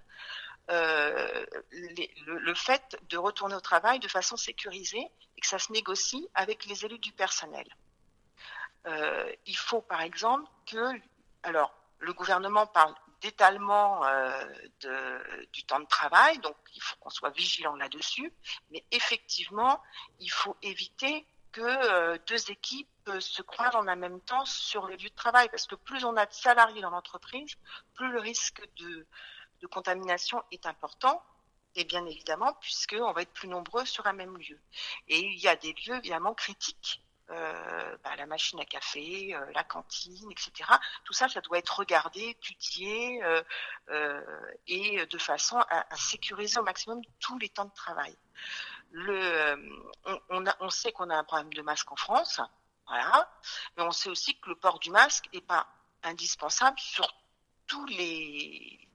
euh, 0.72 1.46
le, 1.72 2.56
fait 2.56 2.98
de 3.10 3.18
retourner 3.18 3.54
au 3.54 3.62
travail 3.62 4.00
de 4.00 4.08
façon 4.08 4.38
sécurisée 4.38 5.08
et 5.38 5.42
que 5.42 5.46
ça 5.48 5.60
se 5.60 5.72
négocie 5.72 6.28
avec 6.34 6.66
les 6.66 6.84
élus 6.84 6.98
du 6.98 7.12
personnel. 7.12 7.68
il 9.46 9.58
faut 9.58 9.82
par 9.82 10.02
exemple 10.02 10.50
que, 10.66 11.00
alors 11.44 11.72
le 12.00 12.14
gouvernement 12.14 12.66
parle 12.66 12.96
d'étalement 13.26 14.06
euh, 14.06 14.46
du 15.52 15.64
temps 15.66 15.80
de 15.80 15.88
travail, 15.88 16.38
donc 16.40 16.56
il 16.76 16.82
faut 16.82 16.96
qu'on 17.00 17.10
soit 17.10 17.32
vigilant 17.32 17.76
là-dessus. 17.76 18.32
Mais 18.70 18.86
effectivement, 18.92 19.82
il 20.20 20.30
faut 20.30 20.56
éviter 20.62 21.26
que 21.52 21.62
euh, 21.62 22.20
deux 22.28 22.52
équipes 22.52 22.88
se 23.20 23.42
croisent 23.42 23.76
en 23.76 23.96
même 23.96 24.22
temps 24.22 24.46
sur 24.46 24.86
le 24.86 24.96
lieu 24.96 25.10
de 25.10 25.16
travail, 25.16 25.50
parce 25.50 25.66
que 25.66 25.76
plus 25.76 26.06
on 26.06 26.16
a 26.18 26.28
de 26.28 26.34
salariés 26.34 26.82
dans 26.82 26.92
l'entreprise, 26.92 27.56
plus 27.96 28.12
le 28.12 28.20
risque 28.20 28.62
de, 28.78 29.08
de 29.62 29.68
contamination 29.68 30.44
est 30.52 30.68
important. 30.68 31.24
Et 31.78 31.84
bien 31.84 32.06
évidemment, 32.06 32.54
puisqu'on 32.62 33.12
va 33.12 33.24
être 33.24 33.34
plus 33.34 33.50
nombreux 33.50 33.86
sur 33.86 34.06
un 34.06 34.14
même 34.14 34.38
lieu. 34.38 34.62
Et 35.08 35.20
il 35.20 35.40
y 35.40 35.48
a 35.48 35.56
des 35.56 35.74
lieux 35.74 35.96
évidemment 35.96 36.34
critiques 36.34 37.05
euh, 37.32 37.98
bah, 38.04 38.16
la 38.16 38.26
machine 38.26 38.60
à 38.60 38.66
café, 38.66 39.34
euh, 39.34 39.52
la 39.54 39.64
cantine, 39.64 40.32
etc. 40.32 40.70
Tout 41.04 41.14
ça, 41.14 41.28
ça 41.28 41.42
doit 41.42 41.58
être 41.58 41.80
regardé, 41.80 42.30
étudié 42.30 43.22
et 44.68 45.06
de 45.06 45.18
façon 45.18 45.58
à, 45.58 45.96
sécuriser 45.96 46.60
au 46.60 46.64
maximum 46.64 47.02
tous 47.20 47.38
les 47.40 47.50
temps 47.50 47.66
de 47.66 47.74
travail. 47.74 48.16
On, 50.30 50.70
sait 50.70 50.92
qu'on 50.92 51.10
a 51.10 51.18
un 51.18 51.24
problème 51.24 51.54
de 51.54 51.62
masque 51.62 51.92
en 51.92 51.96
France, 51.96 52.40
mais 52.90 53.84
on 53.84 53.92
sait 53.92 54.10
aussi 54.10 54.40
que 54.40 54.50
le 54.50 54.56
port 54.56 54.80
du 54.80 54.92
masque 54.92 55.28
n'est 55.34 55.42
pas 55.42 55.68
indispensable 56.04 56.80
sur 56.80 57.08
tous 57.68 57.86
les 57.88 58.88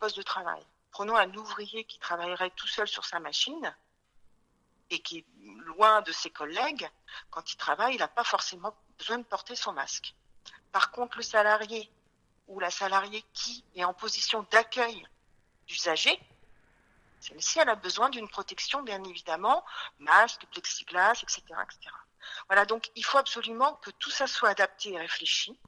postes 0.00 0.16
de 0.16 0.22
travail. 0.22 0.64
Prenons 0.92 1.16
un 1.16 1.32
ouvrier 1.34 1.84
qui 1.84 1.98
travaillerait 1.98 2.50
tout 2.50 2.66
seul 2.66 2.86
sur 2.86 3.04
sa 3.04 3.18
machine 3.18 3.74
et 4.92 5.00
qui 5.00 5.18
est 5.18 5.26
loin 5.64 6.02
de 6.02 6.12
ses 6.12 6.30
collègues, 6.30 6.88
quand 7.30 7.52
il 7.52 7.56
travaille, 7.56 7.94
il 7.94 7.98
n'a 7.98 8.08
pas 8.08 8.24
forcément 8.24 8.74
besoin 8.98 9.18
de 9.18 9.24
porter 9.24 9.56
son 9.56 9.72
masque. 9.72 10.14
Par 10.70 10.90
contre, 10.90 11.16
le 11.16 11.22
salarié 11.22 11.90
ou 12.46 12.60
la 12.60 12.70
salariée 12.70 13.24
qui 13.32 13.64
est 13.74 13.84
en 13.84 13.94
position 13.94 14.46
d'accueil 14.50 15.06
d'usager, 15.66 16.18
celle-ci, 17.20 17.60
elle 17.60 17.68
a 17.68 17.76
besoin 17.76 18.10
d'une 18.10 18.28
protection, 18.28 18.82
bien 18.82 19.02
évidemment, 19.04 19.64
masque, 19.98 20.44
plexiglas, 20.50 21.22
etc.. 21.22 21.42
Voilà, 22.48 22.66
donc 22.66 22.90
il 22.96 23.04
faut 23.04 23.18
absolument 23.18 23.74
que 23.76 23.90
tout 23.90 24.10
ça 24.10 24.26
soit 24.26 24.48
adapté 24.48 24.92
et 24.92 24.98
réfléchi. 24.98 25.58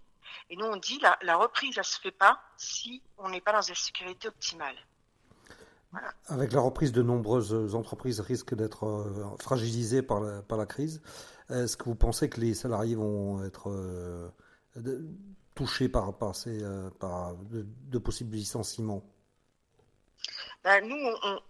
Et 0.50 0.56
nous, 0.56 0.66
on 0.66 0.76
dit 0.76 0.98
la, 0.98 1.16
la 1.22 1.36
reprise, 1.36 1.78
elle 1.78 1.84
se 1.84 2.00
fait 2.00 2.10
pas 2.10 2.42
si 2.56 3.02
on 3.18 3.28
n'est 3.28 3.40
pas 3.40 3.52
dans 3.52 3.62
une 3.62 3.74
sécurité 3.74 4.28
optimale. 4.28 4.76
Avec 6.26 6.52
la 6.52 6.60
reprise, 6.60 6.92
de 6.92 7.02
nombreuses 7.02 7.74
entreprises 7.74 8.20
risquent 8.20 8.54
d'être 8.54 8.86
euh, 8.86 9.36
fragilisées 9.38 10.02
par 10.02 10.20
la, 10.20 10.66
crise. 10.66 11.00
Est-ce 11.50 11.76
que 11.76 11.84
vous 11.84 11.94
pensez 11.94 12.28
que 12.28 12.40
les 12.40 12.54
salariés 12.54 12.94
vont 12.94 13.44
être 13.44 13.70
euh, 13.70 14.28
touchés 15.54 15.88
par, 15.88 16.16
par, 16.16 16.34
ces, 16.34 16.62
euh, 16.62 16.90
par 16.98 17.36
de 17.36 17.98
possibles 17.98 18.34
licenciements? 18.34 19.02
Bah, 20.64 20.80
nous, 20.80 20.96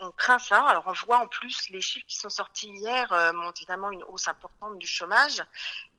on, 0.01 0.11
craint 0.11 0.41
ça. 0.41 0.67
Alors, 0.67 0.85
on 0.89 0.93
voit 1.07 1.19
en 1.19 1.29
plus 1.29 1.71
les 1.71 1.81
chiffres 1.81 2.07
qui 2.07 2.17
sont 2.17 2.29
sortis 2.29 2.69
hier 2.69 3.13
euh, 3.13 3.33
montrent 3.33 3.61
évidemment 3.61 3.93
une 3.93 4.03
hausse 4.03 4.27
importante 4.27 4.77
du 4.79 4.89
chômage 4.89 5.41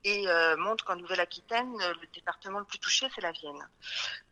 et 0.04 0.28
euh, 0.28 0.54
montrent 0.58 0.84
qu'en 0.84 0.96
Nouvelle-Aquitaine, 0.96 1.78
le 1.78 2.06
département 2.12 2.58
le 2.58 2.66
plus 2.66 2.78
touché, 2.78 3.08
c'est 3.14 3.22
la 3.22 3.32
Vienne. 3.32 3.66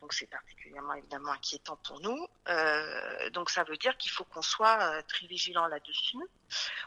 Donc, 0.02 0.12
c'est 0.12 0.26
particulièrement 0.26 0.92
évidemment 0.92 1.32
inquiétant 1.32 1.76
pour 1.76 1.98
nous. 2.00 2.28
Euh, 2.48 3.30
donc, 3.30 3.48
ça 3.48 3.64
veut 3.64 3.78
dire 3.78 3.96
qu'il 3.96 4.10
faut 4.10 4.24
qu'on 4.24 4.42
soit 4.42 4.78
euh, 4.82 5.02
très 5.08 5.26
vigilant 5.26 5.66
là-dessus. 5.66 6.18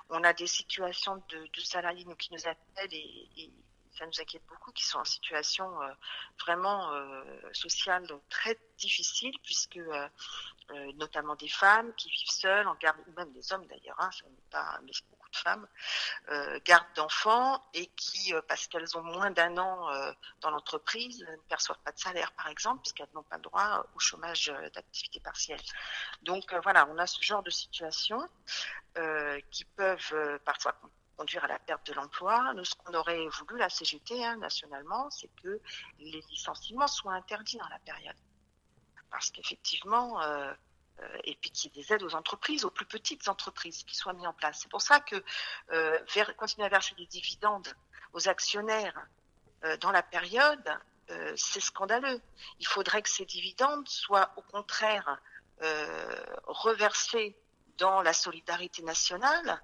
On 0.10 0.24
a 0.24 0.34
des 0.34 0.48
situations 0.48 1.22
de, 1.30 1.62
salariés 1.64 2.06
qui 2.20 2.32
nous 2.32 2.48
appellent 2.48 2.94
et, 2.94 3.52
ça 3.98 4.06
nous 4.06 4.22
inquiète 4.22 4.44
beaucoup, 4.48 4.72
qui 4.72 4.86
sont 4.86 5.00
en 5.00 5.06
situation 5.06 5.82
euh, 5.82 5.92
vraiment 6.42 6.94
euh, 6.94 7.24
sociale 7.52 8.08
très 8.30 8.58
difficile, 8.78 9.34
puisque 9.44 9.78
euh, 9.78 10.08
notamment 10.96 11.36
des 11.36 11.48
femmes 11.48 11.94
qui 11.96 12.10
vivent 12.10 12.30
seules, 12.30 12.68
en 12.68 12.76
garde, 12.76 12.98
ou 13.08 13.12
même 13.14 13.32
des 13.34 13.54
hommes 13.54 13.66
d'ailleurs, 13.68 14.00
hein, 14.00 14.10
pas, 14.50 14.80
mais 14.84 14.92
beaucoup 15.10 15.30
de 15.30 15.38
femmes, 15.38 15.68
gardent 16.66 16.94
d'enfants 16.96 17.64
et 17.74 17.88
qui, 17.96 18.34
parce 18.48 18.68
qu'elles 18.68 18.98
ont 18.98 19.04
moins 19.04 19.32
d'un 19.32 19.58
an 19.58 19.90
dans 20.42 20.50
l'entreprise, 20.50 21.22
ne 21.22 21.38
perçoivent 21.50 21.82
pas 21.84 21.92
de 21.92 22.00
salaire, 22.00 22.32
par 22.34 22.48
exemple, 22.48 22.82
puisqu'elles 22.82 23.10
n'ont 23.14 23.24
pas 23.24 23.38
le 23.38 23.44
droit 23.44 23.86
au 23.96 24.00
chômage 24.00 24.54
d'activité 24.74 25.20
partielle. 25.20 25.62
Donc 26.22 26.54
voilà, 26.64 26.88
on 26.90 26.98
a 26.98 27.08
ce 27.08 27.22
genre 27.22 27.44
de 27.44 27.50
situation 27.50 28.20
qui 29.52 29.66
peuvent 29.76 30.40
parfois 30.46 30.76
conduire 31.16 31.44
à 31.46 31.48
la 31.48 31.60
perte 31.60 31.88
de 31.88 31.94
l'emploi. 31.94 32.54
Nous, 32.54 32.64
ce 32.64 32.76
qu'on 32.76 32.94
aurait 32.94 33.28
voulu, 33.28 33.58
la 33.58 33.70
CGT, 33.70 34.24
hein, 34.24 34.38
nationalement, 34.38 35.10
c'est 35.10 35.30
que 35.42 35.60
les 36.00 36.22
licenciements 36.30 36.88
soient 36.88 37.14
interdits 37.14 37.58
dans 37.58 37.70
la 37.70 37.80
période. 37.80 38.16
Parce 39.12 39.32
qu'effectivement, 39.32 40.22
euh, 40.22 40.54
euh, 41.02 41.18
et 41.24 41.36
puis 41.36 41.52
qu'il 41.52 41.72
y 41.72 41.80
ait 41.80 41.84
des 41.84 41.94
aides 41.94 42.04
aux 42.04 42.16
entreprises, 42.16 42.66
aux 42.66 42.72
plus 42.72 42.86
petites 42.86 43.28
entreprises 43.28 43.84
qui 43.84 43.96
soient 43.96 44.14
mises 44.14 44.28
en 44.28 44.34
place. 44.34 44.60
C'est 44.62 44.70
pour 44.70 44.82
ça 44.82 45.00
que 45.00 45.16
euh, 45.72 46.00
continuer 46.38 46.66
à 46.66 46.70
verser 46.70 46.96
des 46.96 47.06
dividendes 47.06 47.68
aux 48.14 48.28
actionnaires 48.28 49.08
dans 49.82 49.92
la 49.92 50.04
période, 50.04 50.80
c'est 51.36 51.60
scandaleux. 51.60 52.22
Il 52.60 52.68
faudrait 52.68 53.02
que 53.02 53.10
ces 53.10 53.26
dividendes 53.26 53.88
soient 53.88 54.32
au 54.38 54.42
contraire 54.44 55.20
reversés 56.46 57.36
dans 57.78 58.02
la 58.02 58.14
solidarité 58.14 58.84
nationale 58.84 59.62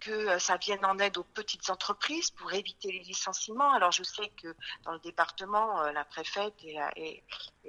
que 0.00 0.10
euh, 0.10 0.38
ça 0.38 0.56
vienne 0.56 0.84
en 0.84 0.98
aide 0.98 1.18
aux 1.18 1.24
petites 1.24 1.70
entreprises 1.70 2.30
pour 2.30 2.52
éviter 2.52 2.92
les 2.92 3.00
licenciements. 3.00 3.72
Alors 3.72 3.92
je 3.92 4.02
sais 4.02 4.28
que 4.40 4.54
dans 4.84 4.92
le 4.92 4.98
département, 5.00 5.82
euh, 5.82 5.92
la 5.92 6.04
préfète 6.04 6.54
et 6.64 7.22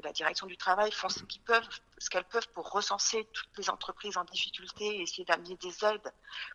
la, 0.03 0.11
direction 0.13 0.45
du 0.45 0.55
travail 0.55 0.91
font 0.91 1.09
ce 1.09 1.23
qu'ils 1.23 1.41
peuvent, 1.41 1.67
qu'elles 2.09 2.25
peuvent 2.25 2.47
pour 2.49 2.69
recenser 2.69 3.27
toutes 3.33 3.57
les 3.57 3.69
entreprises 3.69 4.17
en 4.17 4.23
difficulté 4.25 4.85
et 4.85 5.01
essayer 5.01 5.25
d'amener 5.25 5.55
des 5.57 5.83
aides 5.83 6.13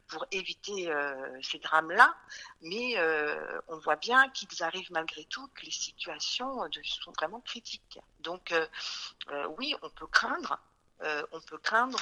pour 0.09 0.25
éviter 0.31 0.91
euh, 0.91 1.39
ces 1.43 1.59
drames-là. 1.59 2.15
Mais 2.62 2.97
on 3.69 3.79
voit 3.79 3.97
bien 3.97 4.29
qu'ils 4.31 4.62
arrivent 4.62 4.91
malgré 4.93 5.25
tout 5.25 5.47
que 5.55 5.65
les 5.65 5.71
situations 5.71 6.61
sont 6.85 7.12
vraiment 7.12 7.41
critiques. 7.41 7.99
Donc 8.21 8.55
oui, 9.59 9.75
on 9.83 9.91
peut 9.91 10.07
craindre. 10.07 10.59
on 11.33 11.41
peut 11.41 11.59
craindre 11.59 12.00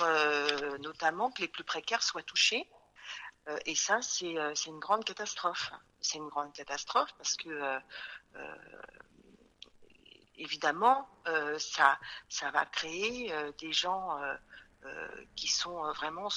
notamment 0.79 1.31
que 1.31 1.43
les 1.43 1.49
plus 1.49 1.65
précaires 1.65 2.03
soient 2.03 2.23
touchés 2.23 2.69
et 3.67 3.75
ça, 3.75 4.00
euh, 4.23 4.52
c'est 4.55 4.71
une 4.71 4.78
grande 4.78 5.05
catastrophe. 5.05 5.73
C'est 6.00 6.19
une 6.19 6.28
grande 6.28 6.52
catastrophe 6.52 7.12
parce 7.17 7.37
que 7.37 7.49
euh, 7.49 7.78
évidemment, 10.37 11.09
ça, 11.59 11.99
ça 12.28 12.50
va 12.50 12.64
créer 12.67 13.33
des 13.59 13.73
gens 13.73 14.19
qui 15.35 15.49
sont 15.49 15.93
vraiment 15.93 16.28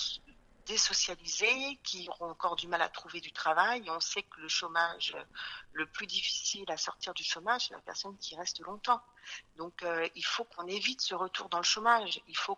désocialisés, 0.66 1.80
qui 1.84 2.08
auront 2.10 2.30
encore 2.30 2.56
du 2.56 2.68
mal 2.68 2.82
à 2.82 2.90
trouver 2.90 3.22
du 3.22 3.32
travail. 3.32 3.90
on 3.90 4.00
sait 4.00 4.24
que 4.24 4.40
le 4.42 4.48
chômage, 4.48 5.16
le 5.74 5.86
plus 5.86 6.08
difficile 6.08 6.70
à 6.70 6.78
sortir 6.78 7.14
du 7.14 7.24
chômage, 7.24 7.68
c'est 7.68 7.74
la 7.74 7.82
personne 7.82 8.18
qui 8.18 8.36
reste 8.36 8.60
longtemps. 8.62 9.02
Donc 9.58 9.84
euh, 9.84 10.08
il 10.16 10.26
faut 10.26 10.44
qu'on 10.44 10.68
évite 10.68 11.02
ce 11.02 11.16
retour 11.16 11.50
dans 11.50 11.58
le 11.58 11.64
chômage. 11.64 12.22
Il 12.28 12.38
faut 12.38 12.58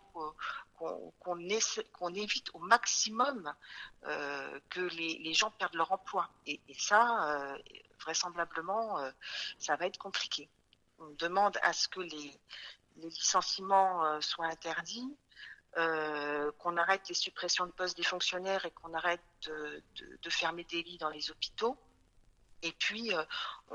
qu'on 0.78 2.14
évite 2.14 2.50
au 2.54 2.58
maximum 2.58 3.52
euh, 4.04 4.60
que 4.70 4.80
les, 4.80 5.34
gens 5.34 5.50
perdent 5.50 5.74
leur 5.74 5.92
emploi. 5.92 6.28
Et, 6.46 6.60
ça, 6.78 7.30
euh, 7.30 7.58
vraisemblablement, 8.00 8.98
ça 9.58 9.76
va 9.76 9.86
être 9.86 9.98
compliqué. 9.98 10.48
On 10.98 11.08
demande 11.18 11.58
à 11.62 11.72
ce 11.72 11.88
que 11.88 12.00
les 12.00 12.38
licenciements 12.96 14.20
soient 14.20 14.46
interdits. 14.46 15.16
Euh, 15.76 16.52
qu'on 16.58 16.76
arrête 16.76 17.08
les 17.08 17.16
suppressions 17.16 17.66
de 17.66 17.72
postes 17.72 17.96
des 17.96 18.04
fonctionnaires 18.04 18.64
et 18.64 18.70
qu'on 18.70 18.94
arrête 18.94 19.20
de, 19.42 20.30
fermer 20.30 20.62
des 20.64 20.84
lits 20.84 20.98
dans 20.98 21.10
les 21.10 21.32
hôpitaux. 21.32 21.76
Et 22.62 22.70
puis, 22.70 23.12
euh, 23.12 23.24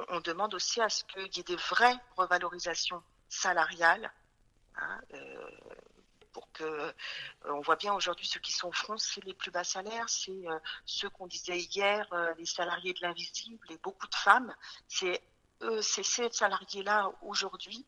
on, 0.07 0.21
demande 0.21 0.53
aussi 0.53 0.79
à 0.79 0.87
ce 0.87 1.03
qu'il 1.03 1.35
y 1.35 1.41
ait 1.41 1.43
des 1.43 1.57
vraies 1.57 1.97
revalorisations 2.15 3.03
salariales. 3.27 4.13
Hein, 4.77 5.01
euh, 5.13 5.49
pour 6.31 6.49
que 6.53 6.93
on 7.45 7.59
voit 7.59 7.75
bien 7.75 7.93
aujourd'hui 7.93 8.25
ceux 8.25 8.39
qui 8.39 8.53
sont 8.53 8.69
au 8.69 8.71
front, 8.71 8.97
c'est 8.97 9.23
les 9.25 9.33
plus 9.33 9.51
bas 9.51 9.65
salaires, 9.65 10.07
c'est 10.07 10.45
ceux 10.85 11.09
qu'on 11.09 11.27
disait 11.27 11.59
hier, 11.59 12.07
les 12.37 12.45
salariés 12.45 12.93
de 12.93 13.01
l'invisible 13.01 13.67
et 13.71 13.77
beaucoup 13.79 14.07
de 14.07 14.15
femmes. 14.15 14.55
C'est 14.87 15.21
c'est 15.81 16.03
ces 16.03 16.31
salariés-là 16.31 17.11
aujourd'hui 17.23 17.85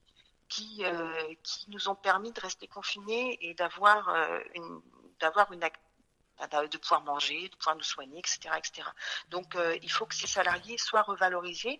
qui, 0.51 0.83
euh, 0.83 1.33
qui 1.43 1.69
nous 1.69 1.87
ont 1.87 1.95
permis 1.95 2.33
de 2.33 2.39
rester 2.41 2.67
confinés 2.67 3.37
et 3.41 3.53
d'avoir 3.53 4.09
euh, 4.09 4.39
une 4.53 4.81
d'avoir 5.21 5.51
une 5.53 5.61
bah, 5.61 6.67
de 6.67 6.77
pouvoir 6.77 7.03
manger, 7.03 7.47
de 7.47 7.55
pouvoir 7.55 7.75
nous 7.77 7.83
soigner, 7.83 8.19
etc., 8.19 8.55
etc. 8.57 8.87
Donc, 9.29 9.55
euh, 9.55 9.77
il 9.81 9.91
faut 9.91 10.05
que 10.05 10.15
ces 10.15 10.27
salariés 10.27 10.77
soient 10.77 11.03
revalorisés 11.03 11.79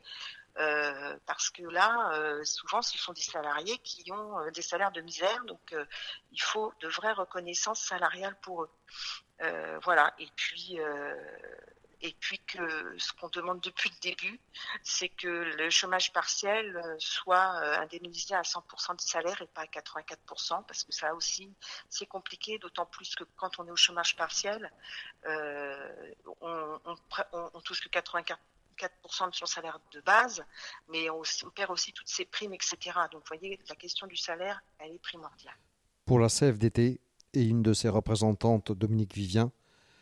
parce 1.25 1.49
que 1.49 1.63
là, 1.63 2.11
souvent, 2.43 2.81
ce 2.81 2.97
sont 2.97 3.13
des 3.13 3.21
salariés 3.21 3.77
qui 3.79 4.11
ont 4.11 4.51
des 4.51 4.61
salaires 4.61 4.91
de 4.91 4.99
misère, 4.99 5.45
donc 5.45 5.73
il 6.31 6.41
faut 6.41 6.73
de 6.81 6.89
vraies 6.89 7.13
reconnaissances 7.13 7.81
salariales 7.81 8.37
pour 8.41 8.63
eux. 8.63 8.69
voilà. 9.81 10.13
Et 10.19 10.27
puis, 10.35 10.77
et 12.01 12.15
puis 12.19 12.39
que 12.39 12.95
ce 12.97 13.13
qu'on 13.13 13.29
demande 13.29 13.61
depuis 13.61 13.89
le 13.89 13.99
début, 14.01 14.39
c'est 14.83 15.09
que 15.09 15.27
le 15.27 15.69
chômage 15.69 16.11
partiel 16.11 16.75
euh, 16.75 16.95
soit 16.99 17.55
euh, 17.61 17.79
indemnisé 17.79 18.33
à 18.33 18.41
100% 18.41 18.97
du 18.97 19.05
salaire 19.05 19.39
et 19.41 19.47
pas 19.47 19.61
à 19.61 19.65
84%, 19.65 20.65
parce 20.65 20.83
que 20.83 20.91
ça 20.91 21.13
aussi, 21.13 21.53
c'est 21.89 22.07
compliqué, 22.07 22.57
d'autant 22.57 22.85
plus 22.85 23.15
que 23.15 23.23
quand 23.35 23.59
on 23.59 23.67
est 23.67 23.71
au 23.71 23.75
chômage 23.75 24.15
partiel, 24.15 24.71
euh, 25.27 26.13
on, 26.41 26.79
on, 27.33 27.61
touche 27.61 27.81
que 27.81 27.89
84% 27.89 29.29
de 29.29 29.35
son 29.35 29.45
salaire 29.45 29.79
de 29.91 30.01
base, 30.01 30.43
mais 30.89 31.09
on, 31.11 31.21
on, 31.21 31.49
perd 31.51 31.69
aussi 31.69 31.93
toutes 31.93 32.09
ses 32.09 32.25
primes, 32.25 32.53
etc. 32.53 32.77
Donc, 33.11 33.21
vous 33.21 33.37
voyez, 33.37 33.59
la 33.69 33.75
question 33.75 34.07
du 34.07 34.17
salaire, 34.17 34.61
elle 34.79 34.93
est 34.93 35.01
primordiale. 35.01 35.55
Pour 36.05 36.19
la 36.19 36.29
CFDT 36.29 36.99
et 37.33 37.43
une 37.43 37.61
de 37.61 37.73
ses 37.73 37.89
représentantes, 37.89 38.71
Dominique 38.71 39.13
Vivien, 39.13 39.51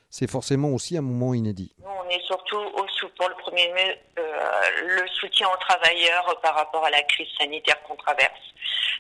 c'est 0.09 0.29
forcément 0.29 0.69
aussi 0.69 0.97
un 0.97 1.01
moment 1.01 1.33
inédit. 1.33 1.71
on 1.83 2.09
est 2.09 2.21
surtout 2.25 2.57
au, 2.57 2.85
pour 3.17 3.29
le 3.29 3.35
premier 3.35 3.71
mai 3.73 4.01
le 4.17 5.07
soutien 5.07 5.47
aux 5.49 5.57
travailleurs 5.57 6.39
par 6.41 6.55
rapport 6.55 6.83
à 6.85 6.89
la 6.89 7.01
crise 7.03 7.27
sanitaire 7.37 7.81
qu'on 7.83 7.95
traverse. 7.95 8.31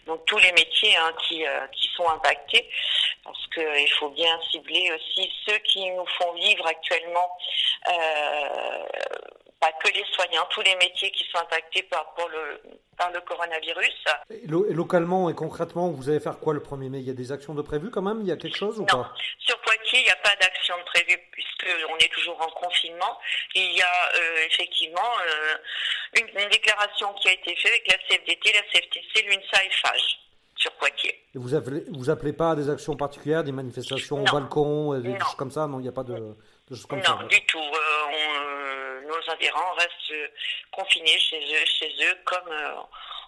Donc 0.05 0.25
tous 0.25 0.37
les 0.37 0.51
métiers 0.51 0.95
hein, 0.97 1.13
qui, 1.27 1.43
qui 1.73 1.89
sont 1.95 2.07
impactés, 2.09 2.69
parce 3.23 3.47
qu'il 3.53 3.91
faut 3.99 4.09
bien 4.09 4.39
cibler 4.51 4.91
aussi 4.93 5.31
ceux 5.45 5.57
qui 5.59 5.89
nous 5.91 6.05
font 6.17 6.33
vivre 6.33 6.65
actuellement 6.67 7.29
pas 9.59 9.71
que 9.83 9.91
les 9.93 10.05
soignants, 10.13 10.47
tous 10.49 10.61
les 10.61 10.75
métiers 10.75 11.11
qui 11.11 11.25
sont 11.31 11.37
impactés 11.37 11.83
par, 11.83 12.13
le, 12.31 12.61
par 12.97 13.11
le 13.11 13.19
coronavirus. 13.21 14.05
Et, 14.29 14.47
localement 14.47 15.29
et 15.29 15.35
concrètement, 15.35 15.89
vous 15.89 16.09
allez 16.09 16.19
faire 16.19 16.39
quoi 16.39 16.53
le 16.53 16.61
1er 16.61 16.89
mai? 16.89 16.99
Il 16.99 17.07
y 17.07 17.09
a 17.09 17.13
des 17.13 17.31
actions 17.31 17.53
de 17.53 17.61
prévues 17.61 17.91
quand 17.91 18.01
même? 18.01 18.21
Il 18.21 18.27
y 18.27 18.31
a 18.31 18.37
quelque 18.37 18.57
chose 18.57 18.79
ou 18.79 18.85
non. 18.85 19.05
Sur 19.39 19.59
Poitiers, 19.59 19.99
il 19.99 20.03
n'y 20.03 20.09
a 20.09 20.15
pas 20.17 20.35
d'action 20.41 20.77
de 20.77 20.83
prévue 20.83 21.19
puisqu'on 21.31 21.97
est 21.97 22.13
toujours 22.13 22.39
en 22.41 22.49
confinement. 22.51 23.19
Il 23.55 23.71
y 23.73 23.81
a 23.81 24.11
euh, 24.15 24.45
effectivement 24.47 25.11
euh, 25.25 25.55
une, 26.19 26.49
déclaration 26.49 27.13
qui 27.13 27.27
a 27.27 27.33
été 27.33 27.55
faite 27.55 27.71
avec 27.71 27.87
la 27.87 27.97
CFDT, 28.07 28.53
la 28.53 28.61
CFTC, 28.61 29.27
l'UNSA 29.27 29.63
et 29.65 29.69
FAGE 29.71 30.19
sur 30.55 30.71
Poitiers. 30.73 31.15
Et 31.35 31.37
vous 31.37 31.53
appelez, 31.55 31.83
vous 31.91 32.09
appelez 32.09 32.33
pas 32.33 32.51
à 32.51 32.55
des 32.55 32.69
actions 32.69 32.95
particulières, 32.95 33.43
des 33.43 33.51
manifestations 33.51 34.21
au 34.21 34.25
balcon, 34.25 34.97
des 34.99 35.17
choses 35.19 35.35
comme 35.35 35.51
ça? 35.51 35.67
Non, 35.67 35.79
il 35.79 35.83
n'y 35.83 35.89
a 35.89 35.93
pas 35.93 36.03
de, 36.03 36.35
choses 36.69 36.85
comme 36.85 37.03
ça 37.03 37.17
Non, 37.21 37.27
du 37.27 37.45
tout. 37.45 37.59
Euh, 37.59 38.88
nos 39.09 39.33
adhérents 39.33 39.73
restent 39.77 40.33
confinés 40.71 41.17
chez 41.19 41.39
eux, 41.39 41.65
chez 41.65 41.91
eux 42.05 42.15
comme 42.25 42.51
euh, 42.51 42.75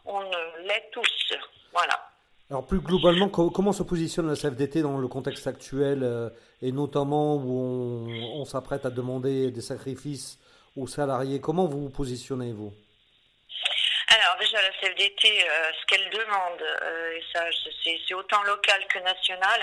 on 0.05 0.21
l'est 0.65 0.89
tous. 0.91 1.33
Voilà. 1.73 2.11
Alors 2.49 2.65
plus 2.65 2.79
globalement, 2.79 3.29
comment 3.29 3.71
se 3.71 3.83
positionne 3.83 4.27
la 4.27 4.35
CFDT 4.35 4.81
dans 4.81 4.97
le 4.97 5.07
contexte 5.07 5.47
actuel 5.47 6.03
euh, 6.03 6.29
et 6.61 6.71
notamment 6.71 7.37
où 7.37 8.07
on, 8.09 8.43
s'apprête 8.43 8.85
à 8.85 8.89
demander 8.89 9.51
des 9.51 9.61
sacrifices 9.61 10.37
aux 10.75 10.85
salariés? 10.85 11.39
Comment 11.39 11.65
vous 11.65 11.83
vous 11.83 11.89
positionnez, 11.89 12.51
vous? 12.51 12.73
Alors 14.13 14.37
déjà 14.39 14.61
la 14.61 14.69
CFDT, 14.79 15.45
ce 15.79 15.85
qu'elle 15.87 16.09
demande, 16.09 16.61
et 17.15 17.23
ça 17.33 17.45
c'est 17.83 18.13
autant 18.13 18.43
local 18.43 18.85
que 18.87 18.99
national, 18.99 19.61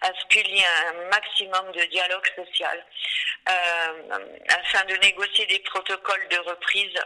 à 0.00 0.08
ce 0.08 0.26
qu'il 0.28 0.48
y 0.48 0.60
ait 0.60 0.88
un 0.88 1.08
maximum 1.10 1.72
de 1.72 1.84
dialogue 1.84 2.26
social. 2.34 2.84
Euh, 3.46 4.18
afin 4.48 4.84
de 4.86 4.94
négocier 4.96 5.44
des 5.46 5.58
protocoles 5.60 6.28
de 6.30 6.38
reprise, 6.38 6.98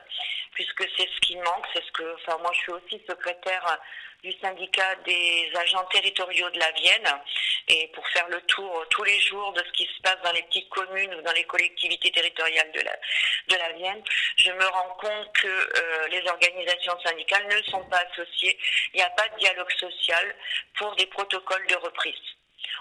puisque 0.52 0.84
c'est 0.96 1.08
ce 1.08 1.20
qui 1.20 1.36
manque. 1.36 1.66
C'est 1.72 1.84
ce 1.84 1.90
que, 1.90 2.14
enfin, 2.14 2.38
moi, 2.38 2.52
je 2.54 2.58
suis 2.60 2.72
aussi 2.72 3.02
secrétaire 3.08 3.78
du 4.22 4.32
syndicat 4.40 4.94
des 5.04 5.50
agents 5.54 5.84
territoriaux 5.92 6.50
de 6.50 6.58
la 6.58 6.70
Vienne 6.72 7.08
et 7.68 7.88
pour 7.94 8.06
faire 8.08 8.28
le 8.28 8.40
tour 8.42 8.84
tous 8.90 9.04
les 9.04 9.20
jours 9.20 9.52
de 9.52 9.62
ce 9.62 9.72
qui 9.72 9.84
se 9.84 10.02
passe 10.02 10.20
dans 10.24 10.32
les 10.32 10.42
petites 10.42 10.68
communes 10.70 11.14
ou 11.14 11.22
dans 11.22 11.32
les 11.32 11.44
collectivités 11.44 12.10
territoriales 12.10 12.72
de 12.72 12.80
la, 12.80 12.96
de 13.48 13.56
la 13.56 13.72
Vienne, 13.72 14.02
je 14.36 14.50
me 14.50 14.66
rends 14.66 14.96
compte 15.00 15.32
que 15.34 15.46
euh, 15.46 16.08
les 16.08 16.26
organisations 16.28 16.98
syndicales 17.04 17.46
ne 17.46 17.62
sont 17.70 17.84
pas 17.84 18.04
associées. 18.10 18.58
Il 18.94 18.96
n'y 18.96 19.02
a 19.02 19.10
pas 19.10 19.28
de 19.28 19.38
dialogue 19.38 19.72
social 19.72 20.34
pour 20.78 20.94
des 20.96 21.06
protocoles 21.06 21.66
de 21.66 21.76
reprise 21.76 22.37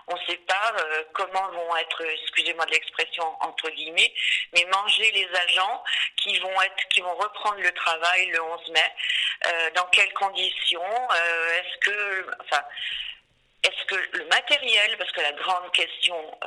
on 0.08 0.16
ne 0.16 0.26
sait 0.26 0.38
pas 0.38 0.74
euh, 0.78 1.04
comment 1.14 1.48
vont 1.50 1.76
être, 1.78 2.02
excusez-moi 2.24 2.66
de 2.66 2.72
l'expression 2.72 3.26
entre 3.42 3.70
guillemets, 3.72 4.14
mais 4.54 4.66
manger 4.66 5.12
les 5.12 5.28
agents 5.48 5.84
qui 6.18 6.38
vont 6.40 6.62
être, 6.62 6.88
qui 6.90 7.02
vont 7.02 7.16
reprendre 7.16 7.60
le 7.60 7.72
travail 7.72 8.28
le 8.28 8.42
11 8.42 8.70
mai. 8.70 8.94
Euh, 9.48 9.70
dans 9.76 9.86
quelles 9.88 10.14
conditions 10.14 10.82
euh, 10.82 11.60
Est-ce 11.60 11.78
que, 11.80 12.28
enfin, 12.42 12.64
est-ce 13.64 13.86
que 13.86 14.18
le 14.18 14.26
matériel, 14.26 14.98
parce 14.98 15.12
que 15.12 15.22
la 15.22 15.34
grande 15.34 15.72
question 15.72 16.40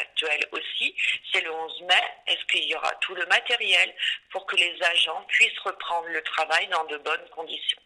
actuelle 0.00 0.46
aussi, 0.52 0.94
c'est 1.32 1.42
le 1.42 1.52
11 1.52 1.82
mai, 1.82 2.02
est-ce 2.28 2.44
qu'il 2.46 2.64
y 2.64 2.74
aura 2.74 2.92
tout 3.00 3.14
le 3.14 3.26
matériel 3.26 3.94
pour 4.30 4.46
que 4.46 4.56
les 4.56 4.82
agents 4.82 5.22
puissent 5.28 5.58
reprendre 5.60 6.08
le 6.08 6.22
travail 6.22 6.66
dans 6.68 6.84
de 6.84 6.96
bonnes 6.98 7.28
conditions? 7.30 7.82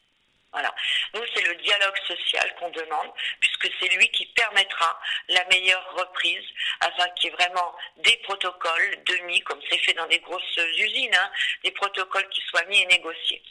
Voilà. 0.57 0.75
Nous, 1.13 1.21
c'est 1.35 1.47
le 1.47 1.55
dialogue 1.57 1.99
social 2.07 2.55
qu'on 2.59 2.71
demande, 2.71 3.13
puisque 3.41 3.69
c'est 3.79 3.95
lui 3.95 4.09
qui 4.09 4.25
permettra 4.35 4.99
la 5.29 5.45
meilleure 5.53 5.87
reprise, 5.99 6.45
afin 6.81 7.07
qu'il 7.11 7.29
y 7.29 7.33
ait 7.35 7.37
vraiment 7.37 7.75
des 8.03 8.17
protocoles 8.25 9.05
de 9.07 9.27
mis, 9.27 9.39
comme 9.41 9.59
c'est 9.69 9.77
fait 9.77 9.93
dans 9.93 10.07
des 10.07 10.19
grosses 10.21 10.57
usines, 10.79 11.15
hein, 11.15 11.31
des 11.63 11.73
protocoles 11.73 12.27
qui 12.31 12.41
soient 12.49 12.65
mis 12.71 12.81
et 12.81 12.87
négociés. 12.87 13.43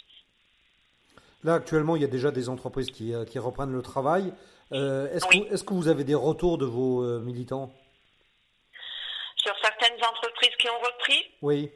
Là, 1.44 1.54
actuellement, 1.54 1.96
il 1.96 2.02
y 2.02 2.06
a 2.06 2.08
déjà 2.08 2.32
des 2.32 2.50
entreprises 2.50 2.89
qui, 2.89 3.13
euh, 3.13 3.24
reprennent 3.36 3.74
le 3.74 3.84
travail. 3.84 4.34
Euh, 4.72 5.08
est-ce, 5.13 5.28
que, 5.28 5.63
que, 5.63 5.74
vous 5.76 5.88
avez 5.88 6.06
des 6.06 6.15
retours 6.15 6.58
de 6.58 6.65
vos 6.65 7.04
euh, 7.04 7.20
militants? 7.20 7.72
Sur 9.36 9.54
certaines 9.62 10.04
entreprises 10.04 10.56
qui 10.58 10.70
ont 10.70 10.80
repris? 10.80 11.24
Oui. 11.44 11.72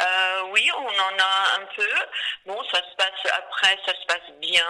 Euh, 0.00 0.42
oui, 0.52 0.68
on 0.76 0.86
en 0.86 1.18
a 1.18 1.60
un 1.60 1.66
peu. 1.76 1.88
Bon, 2.46 2.58
ça 2.70 2.78
se 2.78 2.96
passe 2.96 3.32
après, 3.36 3.78
ça 3.86 3.92
se 3.94 4.06
passe 4.06 4.32
bien. 4.40 4.66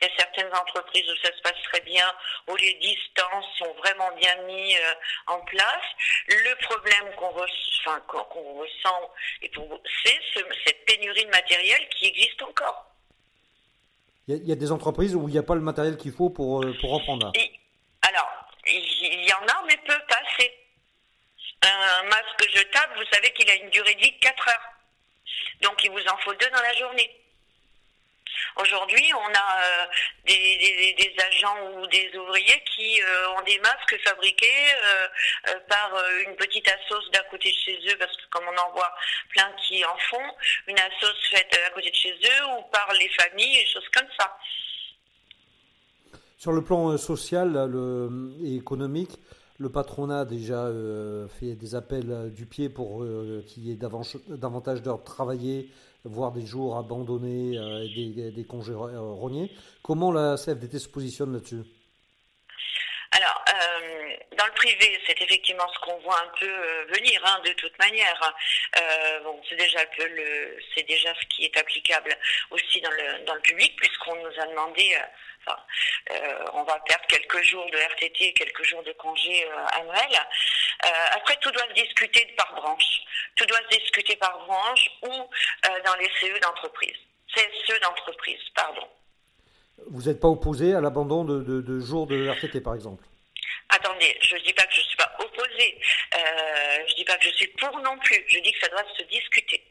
Il 0.00 0.08
y 0.08 0.10
a 0.10 0.16
certaines 0.16 0.52
entreprises 0.54 1.08
où 1.10 1.16
ça 1.24 1.32
se 1.36 1.42
passe 1.42 1.60
très 1.64 1.80
bien, 1.80 2.06
où 2.48 2.56
les 2.56 2.74
distances 2.74 3.46
sont 3.58 3.72
vraiment 3.74 4.10
bien 4.16 4.34
mis 4.46 4.76
euh, 4.76 4.94
en 5.26 5.40
place. 5.40 5.84
Le 6.28 6.54
problème 6.64 7.14
qu'on 7.16 7.28
enfin, 7.28 8.02
ressent, 8.10 9.10
c'est 9.42 10.20
cette 10.66 10.84
pénurie 10.86 11.24
de 11.24 11.30
matériel 11.30 11.88
qui 11.90 12.06
existe 12.06 12.42
encore. 12.42 12.86
Il 14.28 14.46
y, 14.46 14.52
a 14.52 14.56
des 14.56 14.70
entreprises 14.70 15.16
où 15.16 15.28
il 15.28 15.32
n'y 15.32 15.38
a 15.38 15.42
pas 15.42 15.56
le 15.56 15.60
matériel 15.60 15.96
qu'il 15.96 16.12
faut 16.12 16.30
pour, 16.30 16.62
euh, 16.62 16.72
pour 16.80 16.90
reprendre. 16.92 17.32
alors, 18.02 18.28
il 18.66 19.28
y 19.28 19.32
en 19.32 19.44
a, 19.44 19.64
mais 19.66 19.76
peu, 19.78 19.98
pas 20.08 20.20
assez. 20.24 20.59
Un 21.62 22.02
masque 22.04 22.50
jetable, 22.54 22.94
vous 22.96 23.12
savez 23.12 23.32
qu'il 23.32 23.48
a 23.50 23.54
une 23.54 23.70
durée 23.70 23.94
de 23.94 24.00
vie 24.00 24.12
de 24.12 24.18
4 24.20 24.48
heures. 24.48 24.70
Donc 25.62 25.84
il 25.84 25.90
vous 25.90 26.06
en 26.06 26.16
faut 26.18 26.34
deux 26.34 26.50
dans 26.50 26.62
la 26.62 26.72
journée. 26.74 27.20
Aujourd'hui, 28.56 29.12
on 29.14 29.32
a 29.32 29.60
euh, 29.60 29.86
des, 30.26 31.14
agents 31.18 31.56
ou 31.74 31.86
des 31.86 32.10
ouvriers 32.16 32.62
qui 32.74 33.00
euh, 33.00 33.30
ont 33.36 33.42
des 33.42 33.58
masques 33.60 33.98
fabriqués 34.04 34.46
euh, 34.84 35.54
par 35.68 35.90
une 36.26 36.36
petite 36.36 36.68
assoce 36.68 37.10
d'à 37.12 37.22
côté 37.30 37.50
de 37.50 37.56
chez 37.56 37.78
eux, 37.92 37.96
parce 37.98 38.14
que 38.16 38.28
comme 38.30 38.44
on 38.44 38.58
en 38.58 38.72
voit 38.72 38.92
plein 39.30 39.50
qui 39.66 39.84
en 39.84 39.96
font, 40.10 40.34
une 40.66 40.78
assoce 40.78 41.28
faite 41.30 41.58
à 41.66 41.70
côté 41.70 41.90
de 41.90 41.94
chez 41.94 42.12
eux 42.12 42.46
ou 42.58 42.62
par 42.70 42.92
les 42.98 43.08
familles, 43.10 43.56
des 43.56 43.66
choses 43.66 43.88
comme 43.94 44.08
ça. 44.18 44.36
Sur 46.38 46.52
le 46.52 46.64
plan 46.64 46.96
social 46.96 47.68
et 48.42 48.56
économique, 48.56 49.12
le 49.60 49.68
patronat 49.68 50.20
a 50.20 50.24
déjà 50.24 50.64
euh, 50.64 51.28
fait 51.28 51.54
des 51.54 51.74
appels 51.74 52.10
euh, 52.10 52.30
du 52.30 52.46
pied 52.46 52.70
pour 52.70 53.02
euh, 53.02 53.44
qu'il 53.46 53.66
y 53.66 53.72
ait 53.72 53.76
davantage 53.76 54.80
d'heures 54.80 55.04
travaillées, 55.04 55.68
voire 56.04 56.32
des 56.32 56.46
jours 56.46 56.78
abandonnés 56.78 57.56
et 57.84 58.30
des, 58.30 58.44
congés 58.44 58.72
rognés. 58.72 59.52
Comment 59.82 60.12
la 60.12 60.36
CFDT 60.36 60.78
se 60.78 60.88
positionne 60.88 61.34
là-dessus? 61.34 61.62
Alors, 63.12 63.44
dans 64.38 64.46
le 64.46 64.52
privé, 64.52 64.98
c'est 65.06 65.20
effectivement 65.20 65.66
ce 65.74 65.78
qu'on 65.80 65.98
voit 65.98 66.16
un 66.22 66.38
peu 66.38 66.94
venir, 66.94 67.20
hein, 67.26 67.42
de 67.44 67.52
toute 67.52 67.78
manière. 67.78 68.34
c'est 69.46 69.56
déjà 69.56 69.80
déjà 70.88 71.14
ce 71.20 71.36
qui 71.36 71.44
est 71.44 71.56
applicable 71.58 72.16
aussi 72.50 72.80
dans 72.80 72.90
le 72.92 73.26
dans 73.26 73.34
le 73.34 73.40
public, 73.40 73.76
puisqu'on 73.76 74.14
nous 74.14 74.40
a 74.40 74.46
demandé 74.46 74.96
euh, 75.48 76.44
on 76.54 76.62
va 76.64 76.78
perdre 76.80 77.06
quelques 77.06 77.42
jours 77.44 77.64
de 77.70 77.76
RTT 77.76 78.24
et 78.24 78.32
quelques 78.32 78.64
jours 78.64 78.82
de 78.82 78.92
congé 78.92 79.46
euh, 79.46 79.80
annuel. 79.80 80.18
Euh, 80.84 80.88
après, 81.12 81.36
tout 81.40 81.50
doit 81.50 81.68
se 81.68 81.82
discuter 81.82 82.26
par 82.36 82.54
branche. 82.54 83.02
Tout 83.36 83.46
doit 83.46 83.60
se 83.70 83.78
discuter 83.78 84.16
par 84.16 84.38
branche 84.46 84.90
ou 85.02 85.08
dans 85.08 85.94
les 85.96 86.10
CE 86.20 86.40
d'entreprise. 86.40 86.96
CSE 87.34 87.80
d'entreprise, 87.80 88.40
pardon. 88.54 88.88
Vous 89.90 90.02
n'êtes 90.02 90.20
pas 90.20 90.28
opposé 90.28 90.74
à 90.74 90.80
l'abandon 90.80 91.24
de, 91.24 91.80
jours 91.80 92.06
de 92.06 92.28
RTT, 92.28 92.60
par 92.60 92.74
exemple? 92.74 93.04
Attendez, 93.68 94.18
je 94.20 94.34
ne 94.34 94.40
dis 94.40 94.52
pas 94.52 94.64
que 94.64 94.74
je 94.74 94.80
ne 94.80 94.84
suis 94.84 94.96
pas 94.96 95.16
opposée. 95.20 95.78
je 96.12 96.90
ne 96.90 96.96
dis 96.96 97.04
pas 97.04 97.16
que 97.16 97.24
je 97.24 97.30
suis 97.30 97.46
pour 97.48 97.78
non 97.78 97.96
plus. 97.98 98.24
Je 98.26 98.40
dis 98.40 98.52
que 98.52 98.60
ça 98.60 98.68
doit 98.68 98.84
se 98.96 99.02
discuter. 99.04 99.64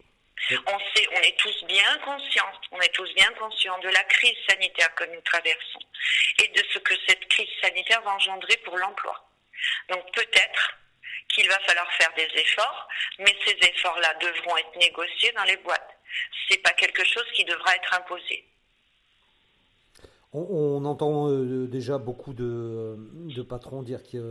On 0.51 0.79
sait, 0.79 1.07
on 1.11 1.21
est 1.21 1.37
tous 1.37 1.65
bien 1.65 1.97
conscients, 2.03 2.51
on 2.71 2.79
est 2.79 2.93
tous 2.93 3.13
bien 3.13 3.31
conscients 3.33 3.77
de 3.79 3.89
la 3.89 4.03
crise 4.05 4.37
sanitaire 4.47 4.93
que 4.95 5.03
nous 5.03 5.21
traversons 5.21 5.79
et 6.43 6.47
de 6.47 6.63
ce 6.73 6.79
que 6.79 6.93
cette 7.07 7.27
crise 7.27 7.49
sanitaire 7.61 8.01
va 8.01 8.13
engendrer 8.15 8.57
pour 8.65 8.77
l'emploi. 8.77 9.29
Donc 9.89 10.03
peut-être 10.13 10.77
qu'il 11.29 11.47
va 11.47 11.59
falloir 11.59 11.91
faire 11.93 12.11
des 12.15 12.27
efforts, 12.39 12.87
mais 13.19 13.35
ces 13.45 13.57
efforts-là 13.69 14.13
devront 14.15 14.57
être 14.57 14.75
négociés 14.77 15.31
dans 15.33 15.43
les 15.43 15.57
boîtes. 15.57 15.97
C'est 16.49 16.61
pas 16.63 16.73
quelque 16.73 17.05
chose 17.05 17.25
qui 17.35 17.45
devra 17.45 17.75
être 17.75 17.93
imposé. 17.93 18.45
On, 20.31 20.85
entend 20.85 21.27
euh, 21.29 21.67
déjà 21.67 21.97
beaucoup 21.97 22.33
de, 22.33 22.95
patrons 23.49 23.81
dire 23.81 24.03
qu'il 24.03 24.21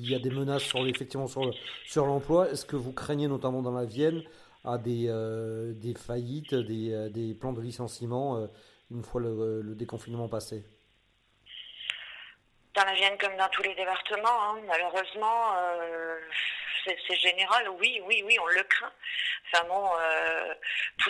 y 0.00 0.14
a 0.14 0.18
des 0.18 0.28
menaces 0.28 0.64
sur, 0.64 0.86
effectivement 0.86 1.26
sur, 1.26 1.54
sur 1.86 2.04
l'emploi. 2.04 2.50
Est-ce 2.50 2.66
que 2.66 2.76
vous 2.76 2.92
craignez 2.92 3.28
notamment 3.28 3.62
dans 3.62 3.72
la 3.72 3.86
Vienne 3.86 4.22
à 4.68 4.78
des, 4.78 5.06
euh, 5.08 5.72
des 5.74 5.94
faillites, 5.94 6.54
des, 6.54 6.92
euh, 6.92 7.08
des, 7.08 7.34
plans 7.34 7.52
de 7.52 7.62
licenciement 7.62 8.36
euh, 8.36 8.46
une 8.90 9.02
fois 9.02 9.20
le, 9.20 9.74
déconfinement 9.74 10.28
passé 10.28 10.64
Dans 12.74 12.84
la 12.84 12.94
Vienne 12.94 13.16
comme 13.18 13.36
dans 13.36 13.48
tous 13.48 13.62
les 13.62 13.74
départements, 13.74 14.42
hein, 14.42 14.58
malheureusement, 14.66 15.54
c'est 16.84 17.16
général, 17.16 17.68
oui, 17.80 18.00
oui, 18.06 18.22
oui, 18.24 18.38
on 18.40 18.46
le 18.46 18.62
craint. 18.62 18.92
Enfin 19.52 19.64
bon, 19.66 19.90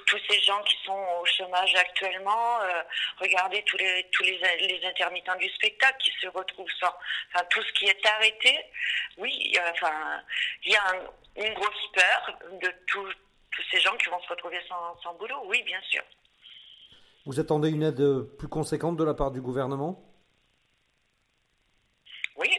tous 0.06 0.18
ces 0.28 0.40
gens 0.40 0.60
qui 0.62 0.76
sont 0.84 1.06
au 1.20 1.24
chômage 1.24 1.74
actuellement, 1.76 2.58
regardez 3.18 3.62
tous 3.62 3.76
les 3.76 4.08
tous 4.10 4.24
les, 4.24 4.38
les, 4.60 4.80
intermittents 4.86 5.36
du 5.36 5.48
spectacle 5.50 5.98
qui 6.00 6.12
se 6.20 6.26
retrouvent 6.28 6.70
sans, 6.80 6.92
enfin 7.32 7.44
tout 7.50 7.62
ce 7.62 7.72
qui 7.72 7.86
est 7.86 8.06
arrêté. 8.06 8.58
Oui, 9.18 9.56
enfin 9.70 10.22
il 10.64 10.72
y 10.72 10.76
a 10.76 11.46
une 11.46 11.54
grosse 11.54 11.92
peur 11.92 12.38
de 12.60 12.72
tous 13.52 13.62
ces 13.70 13.80
gens 13.80 13.96
qui 13.96 14.08
vont 14.10 14.20
se 14.20 14.28
retrouver 14.28 14.58
sans, 14.68 14.96
sans 15.02 15.14
boulot. 15.14 15.42
Oui, 15.46 15.62
bien 15.64 15.80
sûr. 15.82 16.02
Vous 17.26 17.40
attendez 17.40 17.70
une 17.70 17.82
aide 17.82 18.22
plus 18.38 18.48
conséquente 18.48 18.96
de 18.96 19.04
la 19.04 19.14
part 19.14 19.30
du 19.30 19.40
gouvernement 19.40 20.02
Oui, 22.36 22.50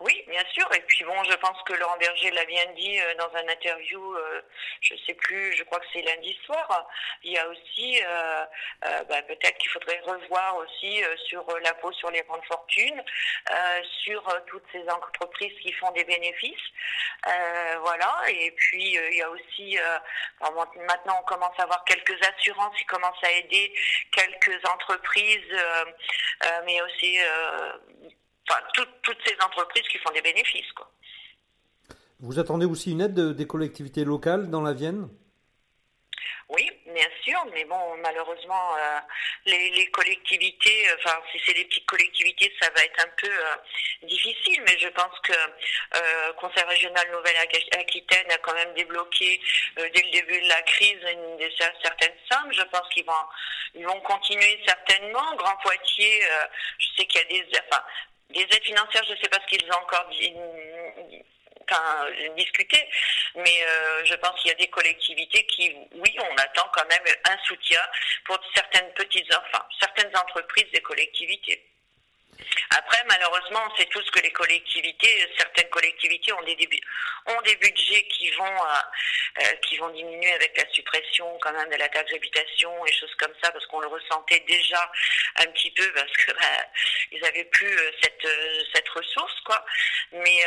oui, 0.00 0.22
bien 0.28 0.44
Et 0.74 0.80
puis 0.80 1.04
bon, 1.04 1.22
je 1.24 1.34
pense 1.36 1.62
que 1.62 1.72
Laurent 1.74 1.96
Berger 1.98 2.30
l'a 2.32 2.44
bien 2.44 2.66
dit 2.76 3.00
euh, 3.00 3.14
dans 3.14 3.32
un 3.36 3.48
interview, 3.48 4.14
euh, 4.14 4.42
je 4.80 4.94
sais 5.06 5.14
plus, 5.14 5.52
je 5.56 5.62
crois 5.64 5.78
que 5.78 5.86
c'est 5.92 6.02
lundi 6.02 6.36
soir. 6.44 6.88
Il 7.22 7.32
y 7.32 7.38
a 7.38 7.48
aussi, 7.48 8.02
euh, 8.04 8.44
bah, 9.08 9.22
peut-être 9.22 9.56
qu'il 9.58 9.70
faudrait 9.70 10.00
revoir 10.00 10.56
aussi 10.56 11.02
sur 11.26 11.44
l'impôt 11.60 11.92
sur 11.92 12.10
les 12.10 12.22
grandes 12.22 12.44
fortunes, 12.44 13.02
sur 14.02 14.22
toutes 14.46 14.64
ces 14.72 14.88
entreprises 14.90 15.54
qui 15.62 15.72
font 15.72 15.90
des 15.92 16.04
bénéfices. 16.04 16.68
voilà. 17.80 18.22
Et 18.28 18.50
puis 18.52 18.94
il 18.94 19.14
y 19.14 19.22
a 19.22 19.30
aussi, 19.30 19.78
maintenant 20.40 21.18
on 21.20 21.24
commence 21.24 21.58
à 21.58 21.62
avoir 21.62 21.84
quelques 21.84 22.18
assurances 22.26 22.76
qui 22.76 22.84
commencent 22.86 23.24
à 23.24 23.30
aider 23.30 23.72
quelques 24.12 24.64
entreprises, 24.66 25.56
mais 26.64 26.80
aussi 26.82 27.18
enfin, 28.48 28.60
toutes 28.74 29.18
ces 29.26 29.36
entreprises 29.44 29.86
qui 29.88 29.98
font 29.98 30.10
des 30.12 30.22
bénéfices. 30.22 30.72
Quoi. 30.72 30.90
Vous 32.20 32.38
attendez 32.38 32.66
aussi 32.66 32.90
une 32.90 33.00
aide 33.00 33.20
des 33.36 33.46
collectivités 33.46 34.04
locales 34.04 34.50
dans 34.50 34.62
la 34.62 34.72
Vienne? 34.72 35.08
Oui, 36.48 36.66
bien 36.86 37.06
sûr, 37.22 37.38
mais 37.52 37.64
bon, 37.66 37.96
malheureusement, 37.98 38.74
euh, 38.78 38.98
les, 39.44 39.86
collectivités, 39.90 40.86
enfin, 40.96 41.20
si 41.30 41.38
c'est 41.44 41.52
des 41.52 41.66
petites 41.66 41.84
collectivités, 41.84 42.50
ça 42.60 42.70
va 42.74 42.82
être 42.84 43.04
un 43.04 43.10
peu 43.18 43.28
euh, 43.28 44.06
difficile, 44.06 44.62
mais 44.66 44.78
je 44.78 44.88
pense 44.88 45.12
que 45.22 45.32
euh, 45.32 46.32
Conseil 46.40 46.64
régional 46.64 47.06
Nouvelle-Aquitaine 47.12 48.30
a 48.32 48.38
quand 48.38 48.54
même 48.54 48.72
débloqué 48.74 49.40
dès 49.76 50.02
le 50.02 50.10
début 50.10 50.40
de 50.40 50.48
la 50.48 50.62
crise 50.62 50.98
une, 51.02 51.50
certaines 51.82 52.16
sommes. 52.32 52.52
Je 52.52 52.62
pense 52.62 52.88
qu'ils 52.94 53.04
vont, 53.04 53.12
ils 53.74 53.86
vont 53.86 54.00
continuer 54.00 54.58
certainement. 54.66 55.36
Grand 55.36 55.56
Poitiers, 55.58 56.22
je 56.78 56.86
sais 56.96 57.06
qu'il 57.06 57.20
y 57.20 57.24
a 57.24 57.28
des, 57.28 57.58
enfin, 57.70 57.82
des 58.30 58.42
aides 58.42 58.64
financières, 58.64 59.04
je 59.04 59.12
ne 59.12 59.16
sais 59.16 59.28
pas 59.28 59.38
ce 59.40 59.56
qu'ils 59.56 59.70
ont 59.72 59.82
encore 59.82 60.08
discuté, 62.36 62.88
mais 63.34 63.64
euh, 63.66 64.04
je 64.04 64.14
pense 64.16 64.40
qu'il 64.40 64.50
y 64.50 64.52
a 64.52 64.56
des 64.56 64.68
collectivités 64.68 65.46
qui, 65.46 65.74
oui, 65.92 66.16
on 66.18 66.36
attend 66.36 66.68
quand 66.74 66.86
même 66.86 67.14
un 67.24 67.38
soutien 67.44 67.80
pour 68.24 68.38
certaines 68.54 68.92
petites, 68.94 69.34
enfin, 69.34 69.64
certaines 69.80 70.14
entreprises 70.16 70.70
des 70.72 70.80
collectivités. 70.82 71.64
Après, 72.70 73.02
malheureusement, 73.06 73.60
on 73.66 73.76
sait 73.76 73.86
tous 73.86 74.08
que 74.10 74.20
les 74.20 74.30
collectivités, 74.30 75.26
certaines 75.38 75.68
collectivités 75.70 76.32
ont 76.32 76.42
des, 76.42 76.56
ont 77.26 77.40
des 77.42 77.56
budgets 77.56 78.06
qui 78.08 78.30
vont, 78.32 78.44
euh, 78.44 79.42
euh, 79.42 79.56
qui 79.66 79.78
vont 79.78 79.88
diminuer 79.88 80.32
avec 80.32 80.56
la 80.56 80.70
suppression 80.72 81.26
quand 81.40 81.52
même 81.52 81.70
de 81.70 81.76
la 81.76 81.88
taxe 81.88 82.12
d'habitation 82.12 82.86
et 82.86 82.92
choses 82.92 83.14
comme 83.16 83.32
ça, 83.42 83.50
parce 83.52 83.66
qu'on 83.66 83.80
le 83.80 83.88
ressentait 83.88 84.40
déjà 84.40 84.90
un 85.36 85.46
petit 85.46 85.70
peu 85.70 85.92
parce 85.92 86.12
que 86.12 86.32
bah, 86.32 87.26
avaient 87.28 87.44
plus 87.44 87.76
euh, 87.76 87.90
cette, 88.02 88.28
cette 88.74 88.88
ressource, 88.90 89.40
quoi. 89.44 89.64
Mais 90.12 90.46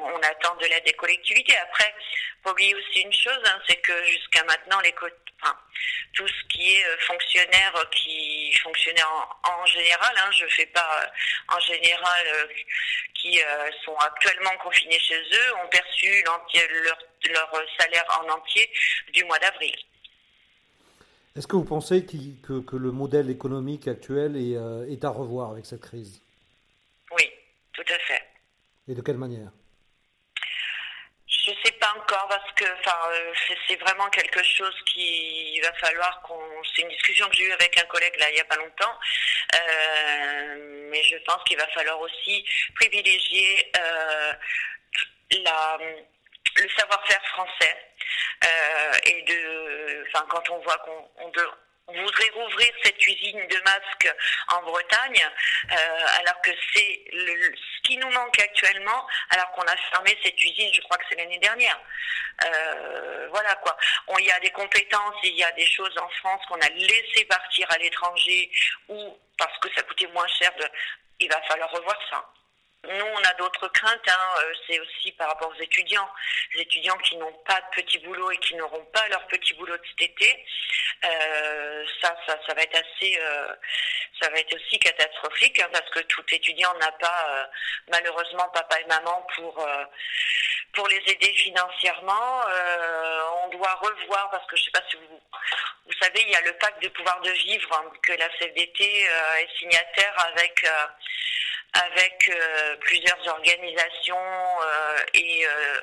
on 0.00 0.20
attend 0.22 0.54
de 0.56 0.66
l'aide 0.66 0.84
des 0.84 0.92
collectivités. 0.94 1.56
Après, 1.58 1.94
faut 2.42 2.50
oublier 2.50 2.74
aussi 2.74 3.00
une 3.02 3.12
chose, 3.12 3.40
hein, 3.46 3.60
c'est 3.68 3.80
que 3.80 4.04
jusqu'à 4.04 4.42
maintenant, 4.44 4.80
les 4.80 4.94
enfin, 5.42 5.56
tout 6.14 6.26
ce 6.26 6.48
qui 6.48 6.74
est 6.74 7.00
fonctionnaire 7.00 7.72
qui 7.92 8.52
fonctionnait 8.62 9.02
en, 9.02 9.50
en 9.50 9.66
général, 9.66 10.14
hein, 10.16 10.30
je 10.32 10.46
fais 10.46 10.66
pas 10.66 11.09
en 11.48 11.60
général 11.60 12.26
euh, 12.26 12.46
qui 13.14 13.40
euh, 13.40 13.70
sont 13.84 13.96
actuellement 13.96 14.56
confinés 14.62 14.98
chez 14.98 15.20
eux 15.20 15.56
ont 15.64 15.68
perçu 15.68 16.22
leur, 16.24 16.46
leur 17.30 17.62
salaire 17.78 18.04
en 18.20 18.30
entier 18.30 18.70
du 19.12 19.24
mois 19.24 19.38
d'avril. 19.38 19.76
Est-ce 21.36 21.46
que 21.46 21.56
vous 21.56 21.64
pensez 21.64 22.04
que, 22.04 22.60
que, 22.60 22.76
le 22.76 22.90
modèle 22.90 23.30
économique 23.30 23.86
actuel 23.86 24.36
est, 24.36 24.56
euh, 24.56 24.90
est 24.90 25.04
à 25.04 25.10
revoir 25.10 25.52
avec 25.52 25.64
cette 25.64 25.80
crise? 25.80 26.20
Oui, 27.16 27.24
tout 27.72 27.84
à 27.88 27.98
fait. 27.98 28.22
Et 28.88 28.94
de 28.94 29.00
quelle 29.00 29.18
manière? 29.18 29.50
Je 31.50 31.66
sais 31.66 31.72
pas 31.72 31.92
encore 31.96 32.28
parce 32.28 32.52
que 32.52 32.64
euh, 32.64 33.34
c'est 33.66 33.76
vraiment 33.76 34.08
quelque 34.10 34.42
chose 34.42 34.74
qui 34.86 35.60
va 35.60 35.72
falloir 35.74 36.20
qu'on 36.22 36.40
c'est 36.74 36.82
une 36.82 36.88
discussion 36.88 37.28
que 37.28 37.36
j'ai 37.36 37.44
eue 37.44 37.52
avec 37.52 37.76
un 37.78 37.86
collègue 37.86 38.16
là 38.18 38.30
il 38.30 38.36
y 38.36 38.40
a 38.40 38.44
pas 38.44 38.56
longtemps. 38.56 38.98
Euh, 39.54 40.88
mais 40.90 41.02
je 41.02 41.16
pense 41.26 41.42
qu'il 41.44 41.56
va 41.58 41.66
falloir 41.68 42.00
aussi 42.00 42.44
privilégier 42.76 43.72
euh, 43.78 44.32
la 45.44 45.78
le 46.56 46.68
savoir-faire 46.76 47.24
français. 47.26 47.76
Et 49.06 49.22
de 49.22 50.04
enfin 50.08 50.26
quand 50.28 50.48
on 50.50 50.58
voit 50.60 50.78
qu'on 50.78 51.10
on, 51.18 51.26
on 51.26 51.30
voudrait 51.98 52.30
rouvrir 52.34 52.68
cette 52.82 53.06
usine 53.06 53.46
de 53.46 53.56
masques 53.64 54.14
en 54.48 54.62
Bretagne, 54.62 55.22
euh, 55.70 56.06
alors 56.20 56.40
que 56.42 56.50
c'est 56.74 57.04
ce 57.12 57.82
qui 57.84 57.96
nous 57.96 58.10
manque 58.10 58.38
actuellement, 58.38 59.06
alors 59.30 59.50
qu'on 59.52 59.62
a 59.62 59.76
fermé 59.92 60.16
cette 60.22 60.42
usine, 60.42 60.72
je 60.72 60.80
crois 60.82 60.96
que 60.98 61.04
c'est 61.08 61.16
l'année 61.16 61.38
dernière. 61.38 61.78
Euh, 62.44 63.28
voilà 63.30 63.54
quoi. 63.56 63.76
il 64.18 64.24
y 64.24 64.30
a 64.30 64.40
des 64.40 64.50
compétences, 64.50 65.16
il 65.22 65.36
y 65.36 65.44
a 65.44 65.52
des 65.52 65.66
choses 65.66 65.96
en 65.98 66.08
France 66.20 66.40
qu'on 66.48 66.60
a 66.60 66.68
laissé 66.70 67.24
partir 67.26 67.66
à 67.70 67.78
l'étranger 67.78 68.50
ou 68.88 69.18
parce 69.36 69.58
que 69.58 69.68
ça 69.74 69.82
coûtait 69.82 70.06
moins 70.08 70.28
cher. 70.28 70.50
De, 70.56 70.66
il 71.18 71.28
va 71.28 71.40
falloir 71.42 71.70
revoir 71.70 71.98
ça. 72.08 72.24
Nous, 72.88 73.04
on 73.04 73.22
a 73.22 73.34
d'autres 73.34 73.68
craintes. 73.68 74.08
Hein. 74.08 74.34
Euh, 74.42 74.52
c'est 74.66 74.80
aussi 74.80 75.12
par 75.12 75.28
rapport 75.28 75.48
aux 75.48 75.62
étudiants. 75.62 76.08
Les 76.54 76.62
étudiants 76.62 76.96
qui 76.98 77.16
n'ont 77.16 77.32
pas 77.46 77.60
de 77.60 77.82
petit 77.82 77.98
boulot 77.98 78.30
et 78.30 78.38
qui 78.38 78.54
n'auront 78.54 78.84
pas 78.86 79.06
leur 79.08 79.26
petit 79.26 79.52
boulot 79.54 79.76
de 79.76 79.82
cet 79.88 80.10
été. 80.10 80.46
Euh, 81.04 81.84
ça, 82.00 82.16
ça, 82.26 82.38
ça 82.46 82.54
va 82.54 82.62
être 82.62 82.76
assez, 82.76 83.18
euh, 83.20 83.54
ça 84.20 84.30
va 84.30 84.38
être 84.38 84.54
aussi 84.54 84.78
catastrophique 84.78 85.60
hein, 85.60 85.68
parce 85.72 85.88
que 85.90 86.00
tout 86.00 86.24
étudiant 86.32 86.72
n'a 86.78 86.92
pas, 86.92 87.50
malheureusement, 87.90 88.48
papa 88.54 88.80
et 88.80 88.86
maman 88.86 89.26
pour 89.36 89.66
pour 90.72 90.86
les 90.86 91.02
aider 91.06 91.32
financièrement. 91.34 92.42
on 93.44 93.48
doit 93.48 93.74
revoir 93.74 94.30
parce 94.30 94.46
que 94.46 94.56
je 94.56 94.64
sais 94.64 94.70
pas 94.70 94.82
si 94.88 94.96
vous 94.96 95.20
vous 95.86 95.92
savez, 96.00 96.22
il 96.22 96.30
y 96.30 96.36
a 96.36 96.40
le 96.42 96.52
pacte 96.58 96.80
de 96.82 96.88
pouvoir 96.88 97.20
de 97.22 97.30
vivre 97.30 97.68
hein, 97.72 97.90
que 98.02 98.12
la 98.12 98.28
CFDT 98.38 98.84
est 98.84 99.58
signataire 99.58 100.14
avec 100.28 100.64
avec 101.72 102.28
euh, 102.28 102.76
plusieurs 102.80 103.28
organisations 103.28 104.16
euh, 104.16 105.04
et, 105.14 105.46
euh, 105.46 105.80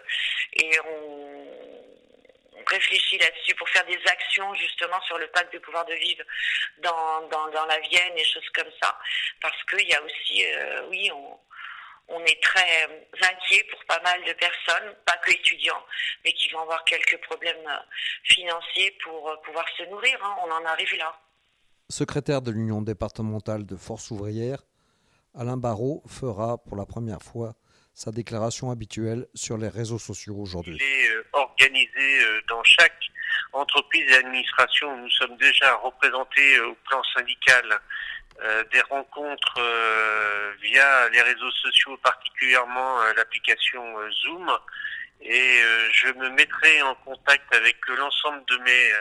on 0.85 2.63
réfléchit 2.65 3.17
là-dessus 3.17 3.55
pour 3.55 3.69
faire 3.69 3.85
des 3.85 3.99
actions 4.07 4.53
justement 4.55 4.99
sur 5.01 5.17
le 5.17 5.27
pacte 5.27 5.53
de 5.53 5.59
pouvoir 5.59 5.85
de 5.85 5.93
vivre 5.93 6.23
dans, 6.79 7.65
la 7.67 7.79
Vienne 7.79 8.17
et 8.17 8.25
choses 8.25 8.49
comme 8.53 8.71
ça. 8.81 8.97
Parce 9.39 9.63
qu'il 9.69 9.87
y 9.87 9.93
a 9.93 10.01
aussi, 10.01 10.45
oui, 10.89 11.09
on, 11.11 11.39
on 12.09 12.19
est 12.25 12.41
très 12.41 12.89
inquiet 13.21 13.65
pour 13.71 13.85
pas 13.85 14.01
mal 14.01 14.21
de 14.25 14.33
personnes, 14.33 14.95
pas 15.05 15.17
que 15.17 15.31
étudiants, 15.31 15.85
mais 16.25 16.33
qui 16.33 16.49
vont 16.49 16.61
avoir 16.61 16.83
quelques 16.83 17.21
problèmes 17.21 17.69
financiers 18.23 18.91
pour 19.03 19.39
pouvoir 19.43 19.65
se 19.77 19.83
nourrir. 19.83 20.17
Hein. 20.23 20.35
On 20.43 20.51
en 20.51 20.65
arrive 20.65 20.93
là. 20.97 21.17
Secrétaire 21.89 22.41
de 22.41 22.51
l'Union 22.51 22.81
départementale 22.81 23.65
de 23.65 23.77
force 23.77 24.11
ouvrière, 24.11 24.59
Alain 25.39 25.57
Barrault 25.57 26.01
fera 26.07 26.57
pour 26.57 26.75
la 26.75 26.87
première 26.87 27.21
fois 27.21 27.53
sa 27.93 28.11
déclaration 28.11 28.71
habituelle 28.71 29.27
sur 29.35 29.55
les 29.57 29.67
réseaux 29.67 29.99
sociaux 29.99 30.35
aujourd'hui. 30.35 30.77
Il 30.79 30.81
est 30.81 31.11
euh, 31.11 31.23
organisé 31.33 32.23
euh, 32.23 32.41
dans 32.49 32.63
chaque 32.63 32.99
entreprise 33.53 34.09
et 34.09 34.15
administration. 34.15 34.97
Nous 34.97 35.09
sommes 35.11 35.37
déjà 35.37 35.75
représentés 35.75 36.57
euh, 36.57 36.69
au 36.69 36.75
plan 36.87 37.01
syndical 37.15 37.79
des 38.71 38.81
rencontres 38.81 39.59
via 40.61 41.09
les 41.09 41.21
réseaux 41.23 41.49
sociaux, 41.49 41.97
particulièrement 42.03 43.01
l'application 43.15 43.81
Zoom. 44.11 44.47
Et 45.21 45.59
je 45.91 46.13
me 46.13 46.29
mettrai 46.29 46.83
en 46.83 46.93
contact 47.03 47.55
avec 47.55 47.77
l'ensemble 47.87 48.43
de 48.45 48.57
mes 48.59 48.91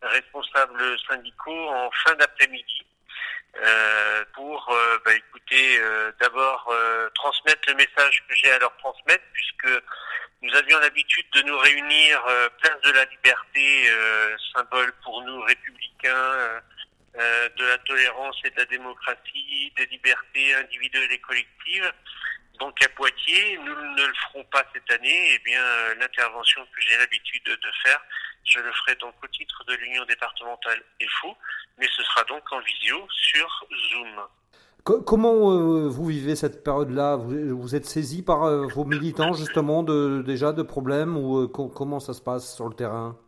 responsables 0.00 0.98
syndicaux 1.06 1.68
en 1.68 1.90
fin 1.90 2.14
d'après-midi 2.14 2.86
pour 4.32 4.74
bah, 5.04 5.12
écouter 5.50 5.78
euh, 5.80 6.12
d'abord 6.20 6.72
transmettre 7.14 7.68
le 7.68 7.74
message 7.74 8.24
que 8.28 8.34
j'ai 8.34 8.50
à 8.52 8.58
leur 8.58 8.76
transmettre 8.78 9.24
puisque 9.32 9.82
nous 10.42 10.54
avions 10.54 10.78
l'habitude 10.78 11.26
de 11.34 11.42
nous 11.42 11.58
réunir 11.58 12.22
place 12.60 12.80
de 12.82 12.92
la 12.92 13.04
liberté 13.04 13.88
symbole 14.54 14.92
pour 15.02 15.22
nous 15.22 15.40
républicains 15.42 16.62
de 17.14 17.64
la 17.64 17.78
tolérance 17.78 18.36
et 18.44 18.50
de 18.50 18.56
la 18.56 18.64
démocratie, 18.66 19.72
des 19.76 19.86
libertés 19.86 20.54
individuelles 20.54 21.12
et 21.12 21.18
collectives. 21.18 21.92
Donc 22.58 22.82
à 22.82 22.88
Poitiers, 22.90 23.58
nous 23.58 23.74
ne 23.74 24.06
le 24.06 24.14
ferons 24.14 24.44
pas 24.44 24.64
cette 24.72 24.90
année. 24.90 25.32
Eh 25.34 25.38
bien, 25.40 25.62
l'intervention 25.98 26.64
que 26.64 26.80
j'ai 26.80 26.96
l'habitude 26.96 27.44
de 27.44 27.72
faire, 27.82 28.00
je 28.44 28.60
le 28.60 28.72
ferai 28.72 28.94
donc 28.96 29.14
au 29.22 29.26
titre 29.28 29.64
de 29.64 29.74
l'Union 29.74 30.04
départementale 30.04 30.82
EFO, 31.00 31.36
mais 31.78 31.88
ce 31.94 32.02
sera 32.02 32.24
donc 32.24 32.50
en 32.52 32.60
visio 32.60 33.06
sur 33.10 33.66
Zoom. 33.90 34.28
Comment 34.84 35.52
euh, 35.52 35.88
vous 35.88 36.06
vivez 36.06 36.36
cette 36.36 36.64
période-là? 36.64 37.16
Vous, 37.16 37.74
êtes 37.74 37.84
saisi 37.84 38.22
par 38.22 38.44
euh, 38.44 38.66
vos 38.66 38.84
militants 38.84 39.34
justement 39.34 39.82
de, 39.82 40.22
déjà 40.24 40.52
de 40.52 40.62
problèmes 40.62 41.16
ou 41.16 41.38
euh, 41.38 41.48
comment 41.48 42.00
ça 42.00 42.14
se 42.14 42.22
passe 42.22 42.54
sur 42.54 42.66
le 42.68 42.74
terrain? 42.74 43.18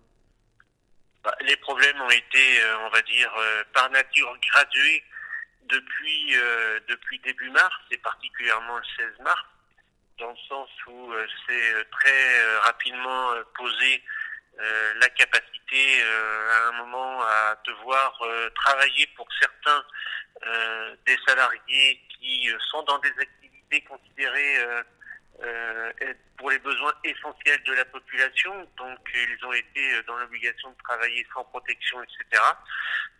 Bah, 1.22 1.34
Les 1.42 1.56
problèmes 1.56 2.00
ont 2.00 2.10
été, 2.10 2.60
on 2.86 2.90
va 2.90 3.02
dire, 3.02 3.30
par 3.74 3.90
nature 3.90 4.34
gradués 4.50 5.02
depuis, 5.68 6.34
depuis 6.88 7.20
début 7.20 7.50
mars 7.50 7.74
et 7.90 7.98
particulièrement 7.98 8.76
le 8.76 9.04
16 9.04 9.24
mars, 9.24 9.44
dans 10.18 10.30
le 10.30 10.36
sens 10.48 10.68
où 10.88 11.12
c'est 11.46 11.90
très 11.90 12.56
rapidement 12.64 13.28
posé 13.56 14.02
la 15.01 15.09
capacité 15.11 16.03
à 16.03 16.68
un 16.68 16.72
moment 16.72 17.22
à 17.22 17.57
devoir 17.66 18.22
travailler 18.55 19.07
pour 19.16 19.27
certains 19.40 19.85
euh, 20.44 20.96
des 21.07 21.16
salariés 21.25 22.01
qui 22.09 22.51
euh, 22.51 22.59
sont 22.70 22.83
dans 22.83 22.98
des 22.98 23.11
activités 23.11 23.81
considérées 23.83 24.59
euh, 24.59 26.03
pour 26.37 26.51
les 26.51 26.59
besoins 26.59 26.92
essentiels 27.05 27.62
de 27.62 27.75
la 27.75 27.85
population. 27.85 28.53
Donc, 28.77 28.98
ils 29.14 29.46
ont 29.46 29.53
été 29.53 30.03
dans 30.09 30.16
l'obligation 30.16 30.70
de 30.70 30.77
travailler 30.83 31.25
sans 31.33 31.44
protection, 31.44 32.03
etc. 32.03 32.42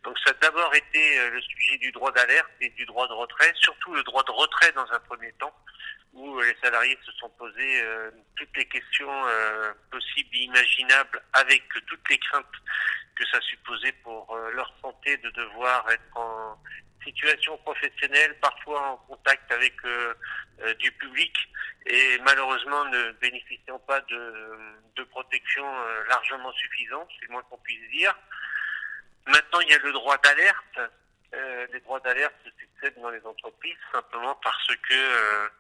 Donc, 0.03 0.19
ça 0.25 0.31
a 0.31 0.35
d'abord 0.41 0.75
été 0.75 1.31
le 1.31 1.41
sujet 1.41 1.79
du 1.79 1.93
droit 1.93 2.11
d'alerte 2.11 2.51
et 2.61 2.71
du 2.71 2.85
droit 2.87 3.07
de 3.07 3.13
retrait, 3.13 3.53
surtout 3.57 3.95
le 3.95 4.03
droit 4.03 4.25
de 4.25 4.33
retrait 4.33 4.73
dans 4.73 4.91
un 4.91 5.01
premier 5.01 5.33
temps, 5.35 5.55
où 6.12 6.40
les 6.40 6.57
salariés 6.62 6.98
se 7.05 7.12
sont 7.12 7.31
posés 7.31 7.85
toutes 8.37 8.57
les 8.57 8.66
questions 8.66 9.22
possibles 9.90 10.31
et 10.35 10.40
imaginables 10.40 11.22
avec 11.33 11.62
toutes 11.87 12.11
les 12.11 12.18
craintes 12.18 12.44
que 13.16 13.25
ça 13.27 13.40
supposait 13.40 13.92
pour 14.05 14.37
leur 14.55 14.72
santé 14.83 15.16
de 15.16 15.31
devoir 15.31 15.90
être 15.90 16.16
en 16.16 16.59
situation 17.05 17.57
professionnelle, 17.59 18.37
parfois 18.40 18.92
en 18.92 18.96
contact 19.09 19.51
avec 19.53 19.75
euh, 19.85 20.14
euh, 20.62 20.75
du 20.75 20.90
public 20.92 21.33
et 21.87 22.18
malheureusement 22.25 22.85
ne 22.87 23.12
bénéficiant 23.12 23.79
pas 23.81 24.01
de, 24.03 24.35
de 24.96 25.03
protection 25.05 25.64
euh, 25.64 26.05
largement 26.09 26.53
suffisante, 26.53 27.09
c'est 27.18 27.27
le 27.27 27.33
moins 27.33 27.42
qu'on 27.51 27.59
puisse 27.59 27.90
dire. 27.90 28.16
Maintenant, 29.27 29.61
il 29.61 29.70
y 29.70 29.75
a 29.75 29.79
le 29.79 29.92
droit 29.92 30.18
d'alerte. 30.18 30.81
les 31.72 31.81
droits 31.81 32.01
d'alerte 32.01 32.35
succèdent 32.83 33.01
dans 33.01 33.11
les 33.11 33.25
entreprises 33.25 33.77
simplement 33.92 34.35
parce 34.42 34.77
que 34.88 35.51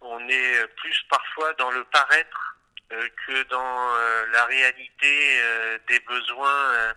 on 0.00 0.28
est 0.28 0.66
plus 0.76 1.02
parfois 1.08 1.52
dans 1.54 1.70
le 1.70 1.84
paraître 1.84 2.56
que 2.90 3.42
dans 3.44 3.96
la 4.32 4.44
réalité 4.44 5.40
des 5.88 6.00
besoins 6.00 6.94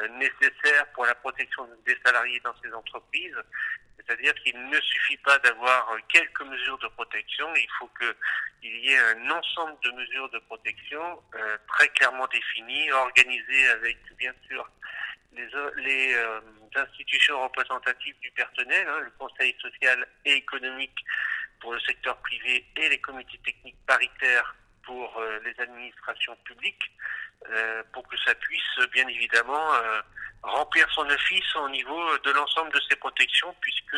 euh, 0.00 0.08
nécessaires 0.08 0.86
pour 0.92 1.06
la 1.06 1.14
protection 1.14 1.68
des 1.86 1.96
salariés 2.04 2.40
dans 2.44 2.54
ces 2.64 2.72
entreprises. 2.72 3.36
C'est-à-dire 3.96 4.34
qu'il 4.42 4.68
ne 4.68 4.80
suffit 4.80 5.16
pas 5.18 5.38
d'avoir 5.38 5.96
quelques 6.08 6.40
mesures 6.40 6.78
de 6.78 6.88
protection, 6.88 7.46
il 7.54 7.68
faut 7.78 7.88
qu'il 7.98 8.76
y 8.76 8.90
ait 8.90 8.98
un 8.98 9.30
ensemble 9.30 9.78
de 9.84 9.90
mesures 9.92 10.28
de 10.30 10.38
protection 10.40 11.22
euh, 11.36 11.56
très 11.68 11.88
clairement 11.90 12.26
définies, 12.26 12.90
organisées 12.90 13.68
avec 13.68 13.96
bien 14.18 14.34
sûr 14.48 14.68
les, 15.34 15.48
les 15.82 16.14
euh, 16.14 16.40
institutions 16.76 17.42
représentatives 17.42 18.18
du 18.20 18.30
personnel, 18.32 18.86
hein, 18.88 19.00
le 19.00 19.10
Conseil 19.18 19.54
social 19.60 20.06
et 20.24 20.32
économique 20.32 21.04
pour 21.60 21.72
le 21.72 21.80
secteur 21.80 22.16
privé 22.18 22.66
et 22.76 22.88
les 22.88 23.00
comités 23.00 23.38
techniques 23.44 23.78
paritaires 23.86 24.54
pour 24.84 25.18
les 25.44 25.62
administrations 25.62 26.36
publiques, 26.44 26.90
euh, 27.50 27.82
pour 27.92 28.06
que 28.08 28.16
ça 28.18 28.34
puisse 28.34 28.88
bien 28.92 29.06
évidemment 29.08 29.74
euh, 29.74 30.00
remplir 30.42 30.88
son 30.92 31.08
office 31.08 31.56
au 31.56 31.68
niveau 31.68 32.18
de 32.18 32.30
l'ensemble 32.32 32.72
de 32.72 32.80
ces 32.88 32.96
protections, 32.96 33.54
puisque 33.60 33.96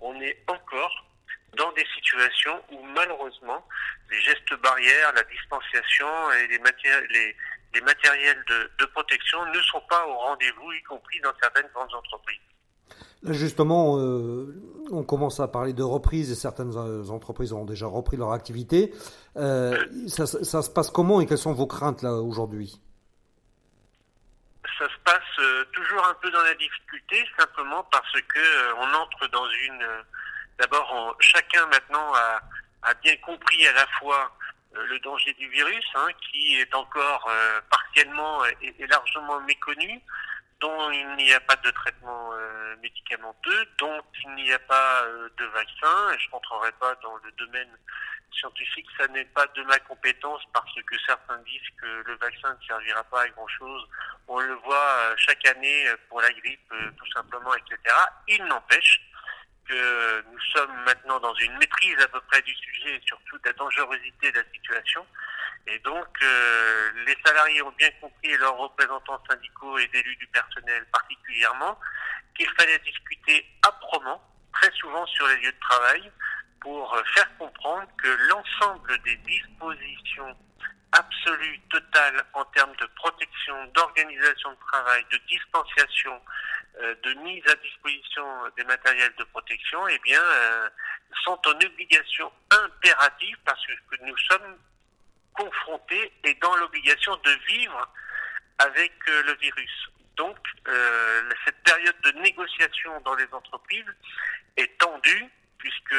on 0.00 0.18
est 0.20 0.38
encore 0.46 1.06
dans 1.54 1.72
des 1.72 1.86
situations 1.94 2.62
où 2.70 2.82
malheureusement 2.82 3.66
les 4.10 4.20
gestes 4.20 4.54
barrières, 4.62 5.12
la 5.14 5.22
distanciation 5.24 6.32
et 6.32 6.46
les, 6.48 6.58
les, 7.10 7.36
les 7.76 7.82
matériels 7.82 8.42
de, 8.48 8.70
de 8.78 8.86
protection 8.86 9.38
ne 9.54 9.60
sont 9.60 9.82
pas 9.88 10.06
au 10.06 10.14
rendez-vous, 10.14 10.72
y 10.72 10.82
compris 10.82 11.20
dans 11.20 11.32
certaines 11.40 11.68
grandes 11.74 11.94
entreprises. 11.94 12.40
Là 13.22 13.32
justement, 13.32 13.98
euh, 13.98 14.54
on 14.90 15.02
commence 15.02 15.40
à 15.40 15.48
parler 15.48 15.72
de 15.72 15.82
reprise 15.82 16.30
et 16.30 16.34
certaines 16.34 16.76
entreprises 17.10 17.52
ont 17.52 17.64
déjà 17.64 17.86
repris 17.86 18.16
leur 18.16 18.32
activité. 18.32 18.94
Euh, 19.36 19.84
ça, 20.06 20.26
ça, 20.26 20.62
se 20.62 20.70
passe 20.70 20.90
comment 20.90 21.20
et 21.20 21.26
quelles 21.26 21.38
sont 21.38 21.52
vos 21.52 21.66
craintes 21.66 22.02
là 22.02 22.14
aujourd'hui? 22.14 22.80
Ça 24.78 24.86
se 24.88 24.98
passe 25.04 25.38
euh, 25.38 25.64
toujours 25.72 26.06
un 26.06 26.14
peu 26.14 26.30
dans 26.30 26.42
la 26.42 26.54
difficulté, 26.54 27.24
simplement 27.38 27.82
parce 27.90 28.12
que 28.12 28.38
euh, 28.38 28.74
on 28.78 28.94
entre 28.94 29.26
dans 29.28 29.48
une. 29.48 29.82
Euh, 29.82 30.02
d'abord, 30.58 31.16
chacun 31.20 31.66
maintenant 31.66 32.12
a, 32.14 32.40
a, 32.82 32.94
bien 32.94 33.16
compris 33.18 33.66
à 33.66 33.72
la 33.72 33.86
fois 33.98 34.32
le 34.88 34.98
danger 35.00 35.32
du 35.34 35.48
virus, 35.48 35.84
hein, 35.94 36.08
qui 36.30 36.56
est 36.60 36.74
encore 36.74 37.30
partiellement 37.70 38.44
et, 38.60 38.86
largement 38.86 39.40
méconnu, 39.40 40.00
dont 40.60 40.90
il 40.90 41.16
n'y 41.16 41.32
a 41.32 41.40
pas 41.40 41.56
de 41.56 41.70
traitement 41.70 42.32
médicamenteux, 42.82 43.66
dont 43.78 44.00
il 44.24 44.34
n'y 44.34 44.52
a 44.52 44.58
pas 44.58 45.04
de 45.36 45.44
vaccin. 45.46 46.18
Je 46.18 46.30
rentrerai 46.30 46.72
pas 46.80 46.94
dans 47.02 47.16
le 47.24 47.32
domaine 47.32 47.76
scientifique, 48.36 48.86
ça 48.98 49.06
n'est 49.08 49.24
pas 49.26 49.46
de 49.54 49.62
ma 49.64 49.78
compétence 49.80 50.42
parce 50.52 50.74
que 50.74 50.96
certains 51.06 51.38
disent 51.38 51.70
que 51.80 51.86
le 52.06 52.16
vaccin 52.16 52.54
ne 52.54 52.66
servira 52.66 53.02
pas 53.04 53.22
à 53.22 53.28
grand 53.28 53.48
chose. 53.48 53.88
On 54.28 54.38
le 54.40 54.54
voit 54.54 54.76
euh, 54.76 55.14
chaque 55.16 55.44
année 55.46 55.88
euh, 55.88 55.96
pour 56.08 56.20
la 56.20 56.30
grippe, 56.30 56.72
euh, 56.72 56.90
tout 56.98 57.10
simplement, 57.12 57.54
etc. 57.54 57.78
Il 58.28 58.44
n'empêche 58.44 59.00
que 59.68 60.22
nous 60.30 60.40
sommes 60.52 60.84
maintenant 60.84 61.18
dans 61.20 61.34
une 61.34 61.56
maîtrise 61.58 61.98
à 62.00 62.08
peu 62.08 62.20
près 62.22 62.42
du 62.42 62.54
sujet 62.54 62.96
et 62.96 63.00
surtout 63.04 63.36
de 63.38 63.42
la 63.46 63.52
dangerosité 63.54 64.32
de 64.32 64.38
la 64.38 64.44
situation. 64.52 65.06
Et 65.66 65.78
donc, 65.80 66.06
les 67.06 67.16
salariés 67.24 67.62
ont 67.62 67.72
bien 67.72 67.90
compris, 68.00 68.30
et 68.30 68.36
leurs 68.38 68.56
représentants 68.56 69.22
syndicaux 69.28 69.78
et 69.78 69.88
d'élus 69.88 70.16
du 70.16 70.26
personnel 70.28 70.86
particulièrement, 70.92 71.78
qu'il 72.36 72.48
fallait 72.58 72.78
discuter 72.78 73.46
âprement, 73.66 74.22
très 74.52 74.70
souvent 74.72 75.04
sur 75.06 75.26
les 75.28 75.36
lieux 75.38 75.52
de 75.52 75.60
travail, 75.60 76.12
pour 76.60 76.96
faire 77.14 77.36
comprendre 77.38 77.88
que 78.02 78.08
l'ensemble 78.28 78.98
des 79.02 79.16
dispositions 79.16 80.36
absolues, 80.96 81.60
totales 81.68 82.24
en 82.32 82.44
termes 82.46 82.74
de 82.76 82.86
protection, 82.96 83.66
d'organisation 83.74 84.50
de 84.50 84.58
travail, 84.70 85.04
de 85.10 85.18
distanciation, 85.28 86.20
euh, 86.80 86.94
de 87.02 87.14
mise 87.20 87.46
à 87.48 87.54
disposition 87.56 88.24
des 88.56 88.64
matériels 88.64 89.14
de 89.18 89.24
protection, 89.24 89.86
eh 89.88 89.98
bien, 90.00 90.20
euh, 90.20 90.68
sont 91.24 91.38
en 91.46 91.52
obligation 91.52 92.32
impérative 92.50 93.36
parce 93.44 93.64
que 93.66 94.04
nous 94.04 94.16
sommes 94.18 94.58
confrontés 95.34 96.12
et 96.24 96.34
dans 96.34 96.56
l'obligation 96.56 97.14
de 97.16 97.30
vivre 97.48 97.92
avec 98.58 98.92
euh, 99.08 99.22
le 99.24 99.34
virus. 99.34 99.88
Donc, 100.16 100.38
cette 101.44 101.62
période 101.62 102.00
de 102.04 102.10
négociation 102.22 102.98
dans 103.02 103.14
les 103.16 103.28
entreprises 103.32 103.84
est 104.56 104.78
tendue 104.78 105.30
puisque 105.58 105.96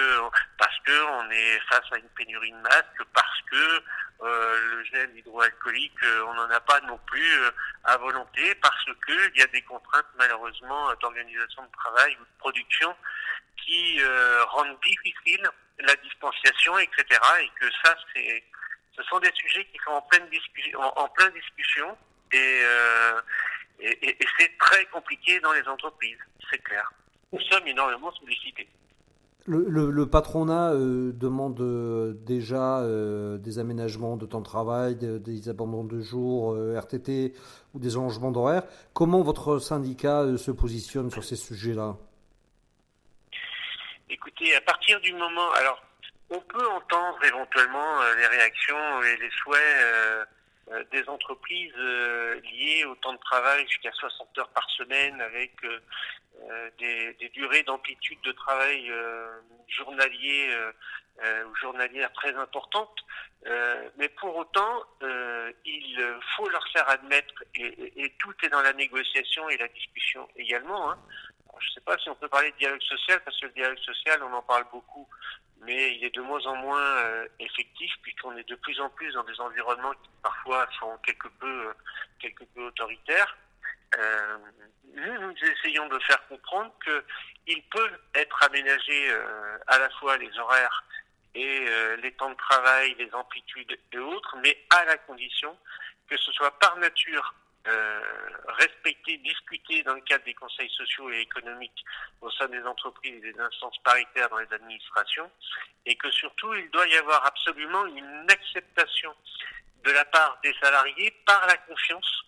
parce 0.58 0.80
que 0.86 1.04
on 1.04 1.30
est 1.30 1.60
face 1.70 1.92
à 1.92 1.98
une 1.98 2.10
pénurie 2.10 2.52
de 2.52 2.58
masques, 2.58 3.04
parce 3.14 3.42
que 3.52 3.56
euh, 3.56 3.80
le 4.22 4.84
gel 4.86 5.18
hydroalcoolique, 5.18 6.04
euh, 6.04 6.26
on 6.28 6.34
n'en 6.34 6.50
a 6.50 6.60
pas 6.60 6.80
non 6.82 6.98
plus 7.06 7.40
euh, 7.40 7.52
à 7.84 7.98
volonté, 7.98 8.56
parce 8.56 8.86
que 8.86 9.32
il 9.34 9.40
y 9.40 9.44
a 9.44 9.48
des 9.48 9.62
contraintes 9.62 10.08
malheureusement 10.18 10.94
d'organisation 10.96 11.64
de 11.64 11.72
travail 11.72 12.16
ou 12.20 12.24
de 12.24 12.40
production 12.40 12.96
qui 13.66 14.00
rendent 14.46 14.80
difficile 14.82 15.50
la 15.80 15.96
distanciation, 15.96 16.78
etc. 16.80 17.20
Et 17.42 17.50
que 17.60 17.70
ça, 17.84 17.98
c'est, 18.14 18.44
ce 18.96 19.04
sont 19.04 19.20
des 19.20 19.32
sujets 19.34 19.66
qui 19.66 19.78
sont 19.84 19.92
en 19.92 20.02
pleine 20.04 20.30
discussion, 20.30 20.80
en, 20.80 21.10
pleine 21.10 21.34
discussion, 21.34 21.98
et, 22.32 22.62
et, 23.80 24.10
et 24.10 24.28
c'est 24.40 24.58
très 24.58 24.86
compliqué 24.86 25.40
dans 25.42 25.52
les 25.52 25.68
entreprises, 25.68 26.20
c'est 26.50 26.64
clair. 26.64 26.90
Nous 27.34 27.42
sommes 27.42 27.68
énormément 27.68 28.12
sollicités. 28.14 28.70
Le, 29.50 30.04
patronat 30.06 30.74
euh, 30.74 31.14
demande 31.14 31.62
euh, 31.62 32.12
déjà 32.26 32.80
euh, 32.80 33.38
des 33.38 33.60
aménagements 33.60 34.18
de 34.18 34.26
temps 34.26 34.42
de 34.42 34.46
travail, 34.46 34.98
des 34.98 35.48
abandons 35.48 35.86
de 35.86 36.02
jours, 36.02 36.54
RTT 36.76 37.34
ou 37.74 37.80
des 37.80 37.96
allongements 37.96 38.32
d'horaire. 38.32 38.64
Comment 38.94 39.22
votre 39.22 39.60
syndicat 39.60 40.38
se 40.38 40.52
positionne 40.52 41.10
sur 41.10 41.24
ces 41.24 41.38
sujets-là? 41.38 41.96
Écoutez, 44.10 44.54
à 44.54 44.62
partir 44.62 45.00
du 45.00 45.14
moment, 45.14 45.50
alors 45.54 45.82
on 46.30 46.40
peut 46.42 46.68
entendre 46.68 47.18
éventuellement 47.24 48.02
les 48.18 48.28
réactions 48.28 49.02
et 49.04 49.16
les 49.16 49.30
souhaits 49.30 50.28
des 50.92 51.08
entreprises 51.08 51.76
liées 51.76 52.86
au 52.86 52.96
temps 52.96 53.14
de 53.14 53.20
travail 53.20 53.66
jusqu'à 53.68 53.92
60 53.92 54.38
heures 54.38 54.50
par 54.50 54.70
semaine 54.72 55.20
avec 55.22 55.54
des, 56.78 57.14
des, 57.14 57.30
durées 57.30 57.64
d'amplitude 57.64 58.20
de 58.22 58.32
travail 58.34 58.92
journalier 59.68 60.56
ou 61.22 61.56
journalière 61.56 62.12
très 62.14 62.36
importantes. 62.36 63.00
mais 63.98 64.10
pour 64.10 64.36
autant, 64.36 64.84
il 65.66 66.16
faut 66.36 66.50
leur 66.50 66.68
faire 66.74 66.90
admettre, 66.90 67.44
et, 67.56 68.04
et, 68.04 68.14
tout 68.20 68.34
est 68.44 68.50
dans 68.50 68.62
la 68.62 68.74
négociation 68.74 69.50
et 69.50 69.58
la 69.58 69.68
discussion 69.70 70.28
également, 70.36 70.92
hein, 70.92 71.00
je 71.60 71.70
ne 71.70 71.74
sais 71.74 71.82
pas 71.82 71.98
si 71.98 72.10
on 72.10 72.16
peut 72.16 72.28
parler 72.28 72.52
de 72.52 72.58
dialogue 72.58 72.82
social, 72.82 73.22
parce 73.24 73.40
que 73.40 73.48
le 73.48 73.54
dialogue 73.54 73.80
social, 73.80 74.22
on 74.24 74.34
en 74.34 74.42
parle 74.42 74.66
beaucoup, 74.72 75.08
mais 75.62 75.96
il 75.96 76.04
est 76.04 76.16
de 76.16 76.22
moins 76.22 76.46
en 76.46 76.56
moins 76.56 76.82
euh, 76.82 77.28
effectif, 77.40 77.92
puisqu'on 78.02 78.36
est 78.38 78.48
de 78.48 78.56
plus 78.56 78.80
en 78.80 78.90
plus 78.90 79.14
dans 79.14 79.24
des 79.24 79.40
environnements 79.40 79.94
qui 79.94 80.10
parfois 80.24 80.68
sont 80.80 80.98
quelque 81.06 81.28
peu, 81.40 81.68
euh, 81.68 81.74
quelque 82.20 82.44
peu 82.56 82.66
autoritaires. 82.66 83.38
Euh, 83.98 84.38
nous, 84.94 85.22
nous 85.22 85.34
essayons 85.44 85.88
de 85.88 86.00
faire 86.00 86.26
comprendre 86.28 86.74
qu'il 86.84 87.64
peut 87.70 87.92
être 88.16 88.44
aménagé 88.44 89.12
à 89.68 89.78
la 89.78 89.90
fois 89.92 90.18
les 90.18 90.38
horaires 90.40 90.84
et 91.36 91.66
les 92.02 92.12
temps 92.14 92.32
de 92.32 92.36
travail, 92.36 92.96
les 92.98 93.14
amplitudes 93.14 93.78
et 93.92 93.98
autres, 94.00 94.36
mais 94.42 94.58
à 94.72 94.86
la 94.86 94.98
condition 94.98 95.56
que 96.10 96.18
ce 96.18 96.32
soit 96.32 96.58
par 96.60 96.78
nature 96.78 97.36
respecter, 98.48 99.18
discuter 99.18 99.84
dans 99.84 99.96
le 99.96 100.02
cadre 100.02 100.24
des 100.26 100.34
conseils 100.34 100.70
sociaux 100.70 101.12
et 101.12 101.20
économiques 101.20 101.84
au 102.22 102.32
sein 102.32 102.48
des 102.48 102.64
entreprises 102.64 103.24
et 103.24 103.34
des 103.34 103.40
instances 103.40 103.78
paritaires 103.84 104.30
dans 104.30 104.38
les 104.38 104.54
administrations, 104.54 105.30
et 105.86 105.96
que 105.96 106.10
surtout 106.12 106.54
il 106.56 106.70
doit 106.72 106.88
y 106.88 106.96
avoir 106.96 107.26
absolument 107.26 107.86
une 107.86 108.26
acceptation 108.30 109.14
de 109.84 109.92
la 109.92 110.06
part 110.06 110.40
des 110.44 110.54
salariés 110.62 111.12
par 111.26 111.46
la 111.48 111.58
confiance 111.58 112.24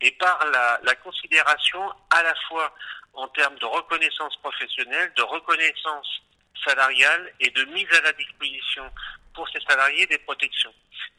et 0.00 0.10
par 0.12 0.44
la, 0.50 0.80
la 0.82 0.94
considération 0.96 1.92
à 2.10 2.22
la 2.22 2.34
fois 2.48 2.74
en 3.14 3.28
termes 3.28 3.58
de 3.58 3.66
reconnaissance 3.66 4.36
professionnelle, 4.38 5.12
de 5.16 5.22
reconnaissance 5.22 6.22
salariale 6.64 7.32
et 7.40 7.50
de 7.50 7.64
mise 7.66 7.92
à 7.98 8.00
la 8.02 8.12
disposition 8.12 8.90
pour 9.34 9.48
ces 9.48 9.60
salariés 9.60 10.06
des 10.06 10.18
protections. 10.18 10.72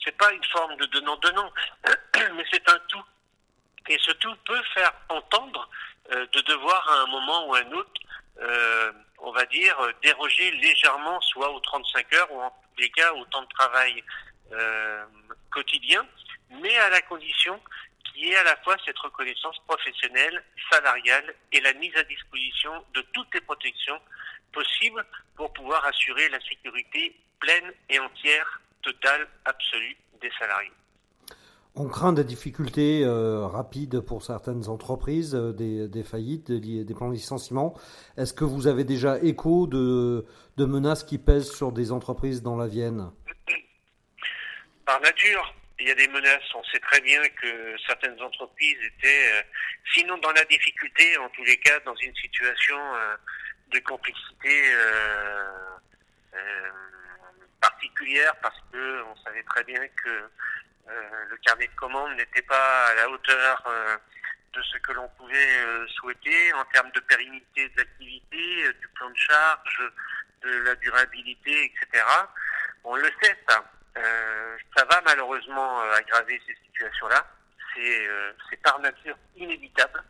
C'est 0.04 0.18
pas 0.18 0.32
une 0.32 0.44
forme 0.46 0.76
de 0.78 0.86
donnant-donnant, 0.86 1.52
mais 2.36 2.46
c'est 2.52 2.70
un 2.70 2.80
tout 2.88 3.04
et 3.89 3.98
ce 4.00 4.12
tout 4.12 4.36
peut 4.46 4.63
faire 4.74 4.91
entendre 5.10 5.69
euh, 6.12 6.26
de 6.34 6.41
devoir 6.41 6.89
à 6.89 7.02
un 7.04 7.08
moment 7.08 7.48
ou 7.48 7.56
à 7.56 7.60
un 7.60 7.72
autre, 7.72 8.02
euh, 8.39 8.91
on 9.19 9.32
va 9.32 9.46
dire, 9.46 9.78
déroger 10.02 10.52
légèrement, 10.52 11.19
soit 11.22 11.50
aux 11.52 11.60
35 11.60 12.13
heures 12.13 12.32
ou 12.32 12.41
en 12.41 12.54
les 12.78 12.89
cas 12.89 13.13
au 13.13 13.26
temps 13.26 13.41
de 13.41 13.50
travail 13.50 14.04
euh, 14.52 15.06
quotidien, 15.52 16.06
mais 16.62 16.76
à 16.78 16.89
la 16.89 17.02
condition 17.02 17.60
qu'il 18.04 18.28
y 18.28 18.36
à 18.36 18.43
la 18.43 18.56
fois 18.58 18.76
cette 18.86 18.98
reconnaissance 19.00 19.58
professionnelle, 19.67 20.43
salariale 20.72 21.34
et 21.52 21.62
la 21.62 21.74
mise 21.74 21.96
à 21.96 22.04
disposition 22.04 22.84
de 22.93 23.02
toutes 23.13 23.34
les 23.34 23.41
protections 23.41 24.00
possibles 24.52 25.06
pour 25.36 25.52
pouvoir 25.54 25.86
assurer 25.86 26.30
la 26.30 26.39
sécurité 26.41 27.15
pleine 27.39 27.74
et 27.89 28.00
entière, 28.00 28.62
totale, 28.82 29.28
absolue 29.46 29.98
des 30.22 30.32
salariés. 30.38 30.72
On 31.76 31.88
craint 31.88 32.14
des 32.14 32.24
difficultés 32.24 33.04
euh, 33.04 33.48
rapides 33.48 34.00
pour 34.00 34.24
certaines 34.24 34.70
entreprises, 34.70 35.34
euh, 35.34 35.54
des, 35.54 36.04
faillites, 36.04 36.52
des, 36.52 36.94
plans 36.94 37.10
de 37.10 37.16
licenciement. 37.16 37.74
Est-ce 38.16 38.32
que 38.32 38.44
vous 38.44 38.68
avez 38.68 38.84
déjà 38.84 39.18
écho 39.20 39.66
de, 39.66 40.24
menaces 40.58 41.04
qui 41.04 41.18
pèsent 41.18 41.52
sur 41.52 41.72
des 41.72 41.92
entreprises 41.92 42.44
dans 42.44 42.56
la 42.58 42.68
Vienne? 42.68 43.10
Par 44.86 45.02
nature, 45.02 45.56
il 45.80 45.88
y 45.88 45.92
a 45.92 45.96
des 45.96 46.08
menaces. 46.10 46.44
On 46.54 46.64
sait 46.66 46.80
très 46.80 47.02
bien 47.02 47.20
que 47.42 47.76
certaines 47.88 48.22
entreprises 48.22 48.78
étaient, 48.78 49.34
euh, 49.34 49.42
sinon 49.96 50.20
dans 50.20 50.32
la 50.32 50.46
difficulté, 50.46 51.18
en 51.18 51.30
tous 51.30 51.44
les 51.44 51.58
cas 51.58 51.80
dans 51.86 51.96
une 51.96 52.16
situation 52.18 52.78
de 53.72 53.80
complexité 53.80 54.62
particulière, 57.64 58.36
parce 58.42 58.60
qu'on 58.72 59.16
savait 59.24 59.44
très 59.44 59.64
bien 59.64 59.80
que 59.80 60.10
euh, 60.10 60.28
le 60.88 61.38
carnet 61.38 61.67
de 61.67 61.76
commandes 61.76 62.15
n'était 62.15 62.41
pas 62.41 62.88
à 62.88 62.96
la 62.96 63.10
hauteur 63.10 63.63
euh, 63.67 63.98
de 64.54 64.62
ce 64.62 64.78
que 64.80 64.91
l'on 64.91 65.08
pouvait 65.10 65.60
euh, 65.60 65.88
souhaiter 65.88 66.54
en 66.54 66.65
termes 66.65 66.91
de 66.91 67.00
pérennité 67.02 67.69
de 67.69 67.78
l'activité, 67.78 68.74
du 68.74 68.88
plan 68.89 69.10
de 69.10 69.17
charge, 69.17 69.91
de 70.41 70.50
la 70.50 70.76
durabilité, 70.76 71.65
etc. 71.65 72.04
On 72.84 72.96
le 72.96 73.10
sait, 73.22 73.38
ça. 73.48 73.63
ça 74.76 74.86
va 74.86 75.02
malheureusement 75.06 75.82
aggraver 75.91 76.41
ces 76.46 76.56
situations-là. 76.65 77.26
C'est 77.76 78.58
par 78.62 78.80
nature 78.80 79.17
inévitable. 79.36 80.04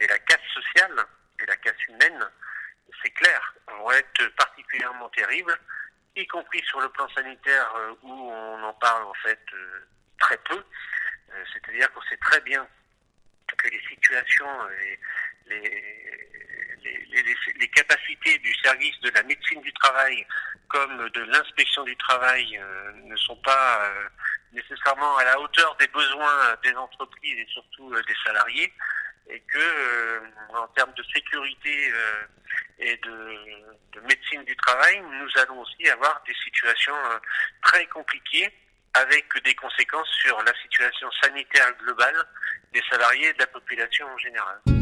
Et 0.00 0.06
la 0.06 0.18
casse 0.20 0.40
sociale 0.54 1.06
et 1.40 1.46
la 1.46 1.56
casse 1.58 1.86
humaine, 1.88 2.24
c'est 3.02 3.10
clair, 3.10 3.54
vont 3.68 3.92
être 3.92 4.28
particulièrement 4.36 5.08
terribles 5.10 5.56
y 6.16 6.26
compris 6.26 6.62
sur 6.64 6.80
le 6.80 6.88
plan 6.90 7.08
sanitaire 7.10 7.72
euh, 7.76 7.94
où 8.02 8.12
on 8.12 8.62
en 8.62 8.74
parle 8.74 9.04
en 9.04 9.14
fait 9.14 9.40
euh, 9.52 9.86
très 10.18 10.36
peu. 10.38 10.56
Euh, 10.56 11.44
c'est-à-dire 11.52 11.90
qu'on 11.92 12.02
sait 12.02 12.16
très 12.18 12.40
bien 12.42 12.66
que 13.56 13.68
les 13.68 13.80
situations, 13.80 14.48
les, 15.46 15.60
les, 16.80 17.36
les, 17.60 17.68
capacités 17.68 18.38
du 18.38 18.54
service 18.54 18.98
de 19.00 19.10
la 19.10 19.22
médecine 19.24 19.60
du 19.60 19.72
travail 19.74 20.26
comme 20.68 21.08
de 21.10 21.20
l'inspection 21.24 21.84
du 21.84 21.94
travail 21.98 22.58
ne 22.94 23.14
sont 23.16 23.36
pas 23.36 23.92
nécessairement 24.52 25.18
à 25.18 25.24
la 25.24 25.38
hauteur 25.38 25.76
des 25.76 25.86
besoins 25.88 26.56
des 26.64 26.74
entreprises 26.74 27.38
et 27.38 27.46
surtout 27.52 27.94
des 27.94 28.16
salariés 28.24 28.72
et 29.28 29.40
que 29.40 30.22
en 30.54 30.66
termes 30.68 30.92
de 30.94 31.02
sécurité 31.14 31.92
et 32.78 32.96
de, 32.96 34.00
médecine 34.02 34.42
du 34.44 34.56
travail, 34.56 35.00
nous 35.00 35.42
allons 35.42 35.60
aussi 35.60 35.88
avoir 35.88 36.22
des 36.26 36.34
situations 36.34 36.94
euh, 36.94 37.18
très 37.62 37.86
compliquées 37.86 38.52
avec 38.94 39.24
des 39.44 39.54
conséquences 39.54 40.10
sur 40.22 40.36
la 40.42 40.52
situation 40.60 41.08
sanitaire 41.22 41.72
globale 41.78 42.16
des 42.72 42.82
salariés 42.90 43.28
et 43.28 43.32
de 43.34 43.38
la 43.38 43.46
population 43.46 44.06
en 44.06 44.18
général. 44.18 44.81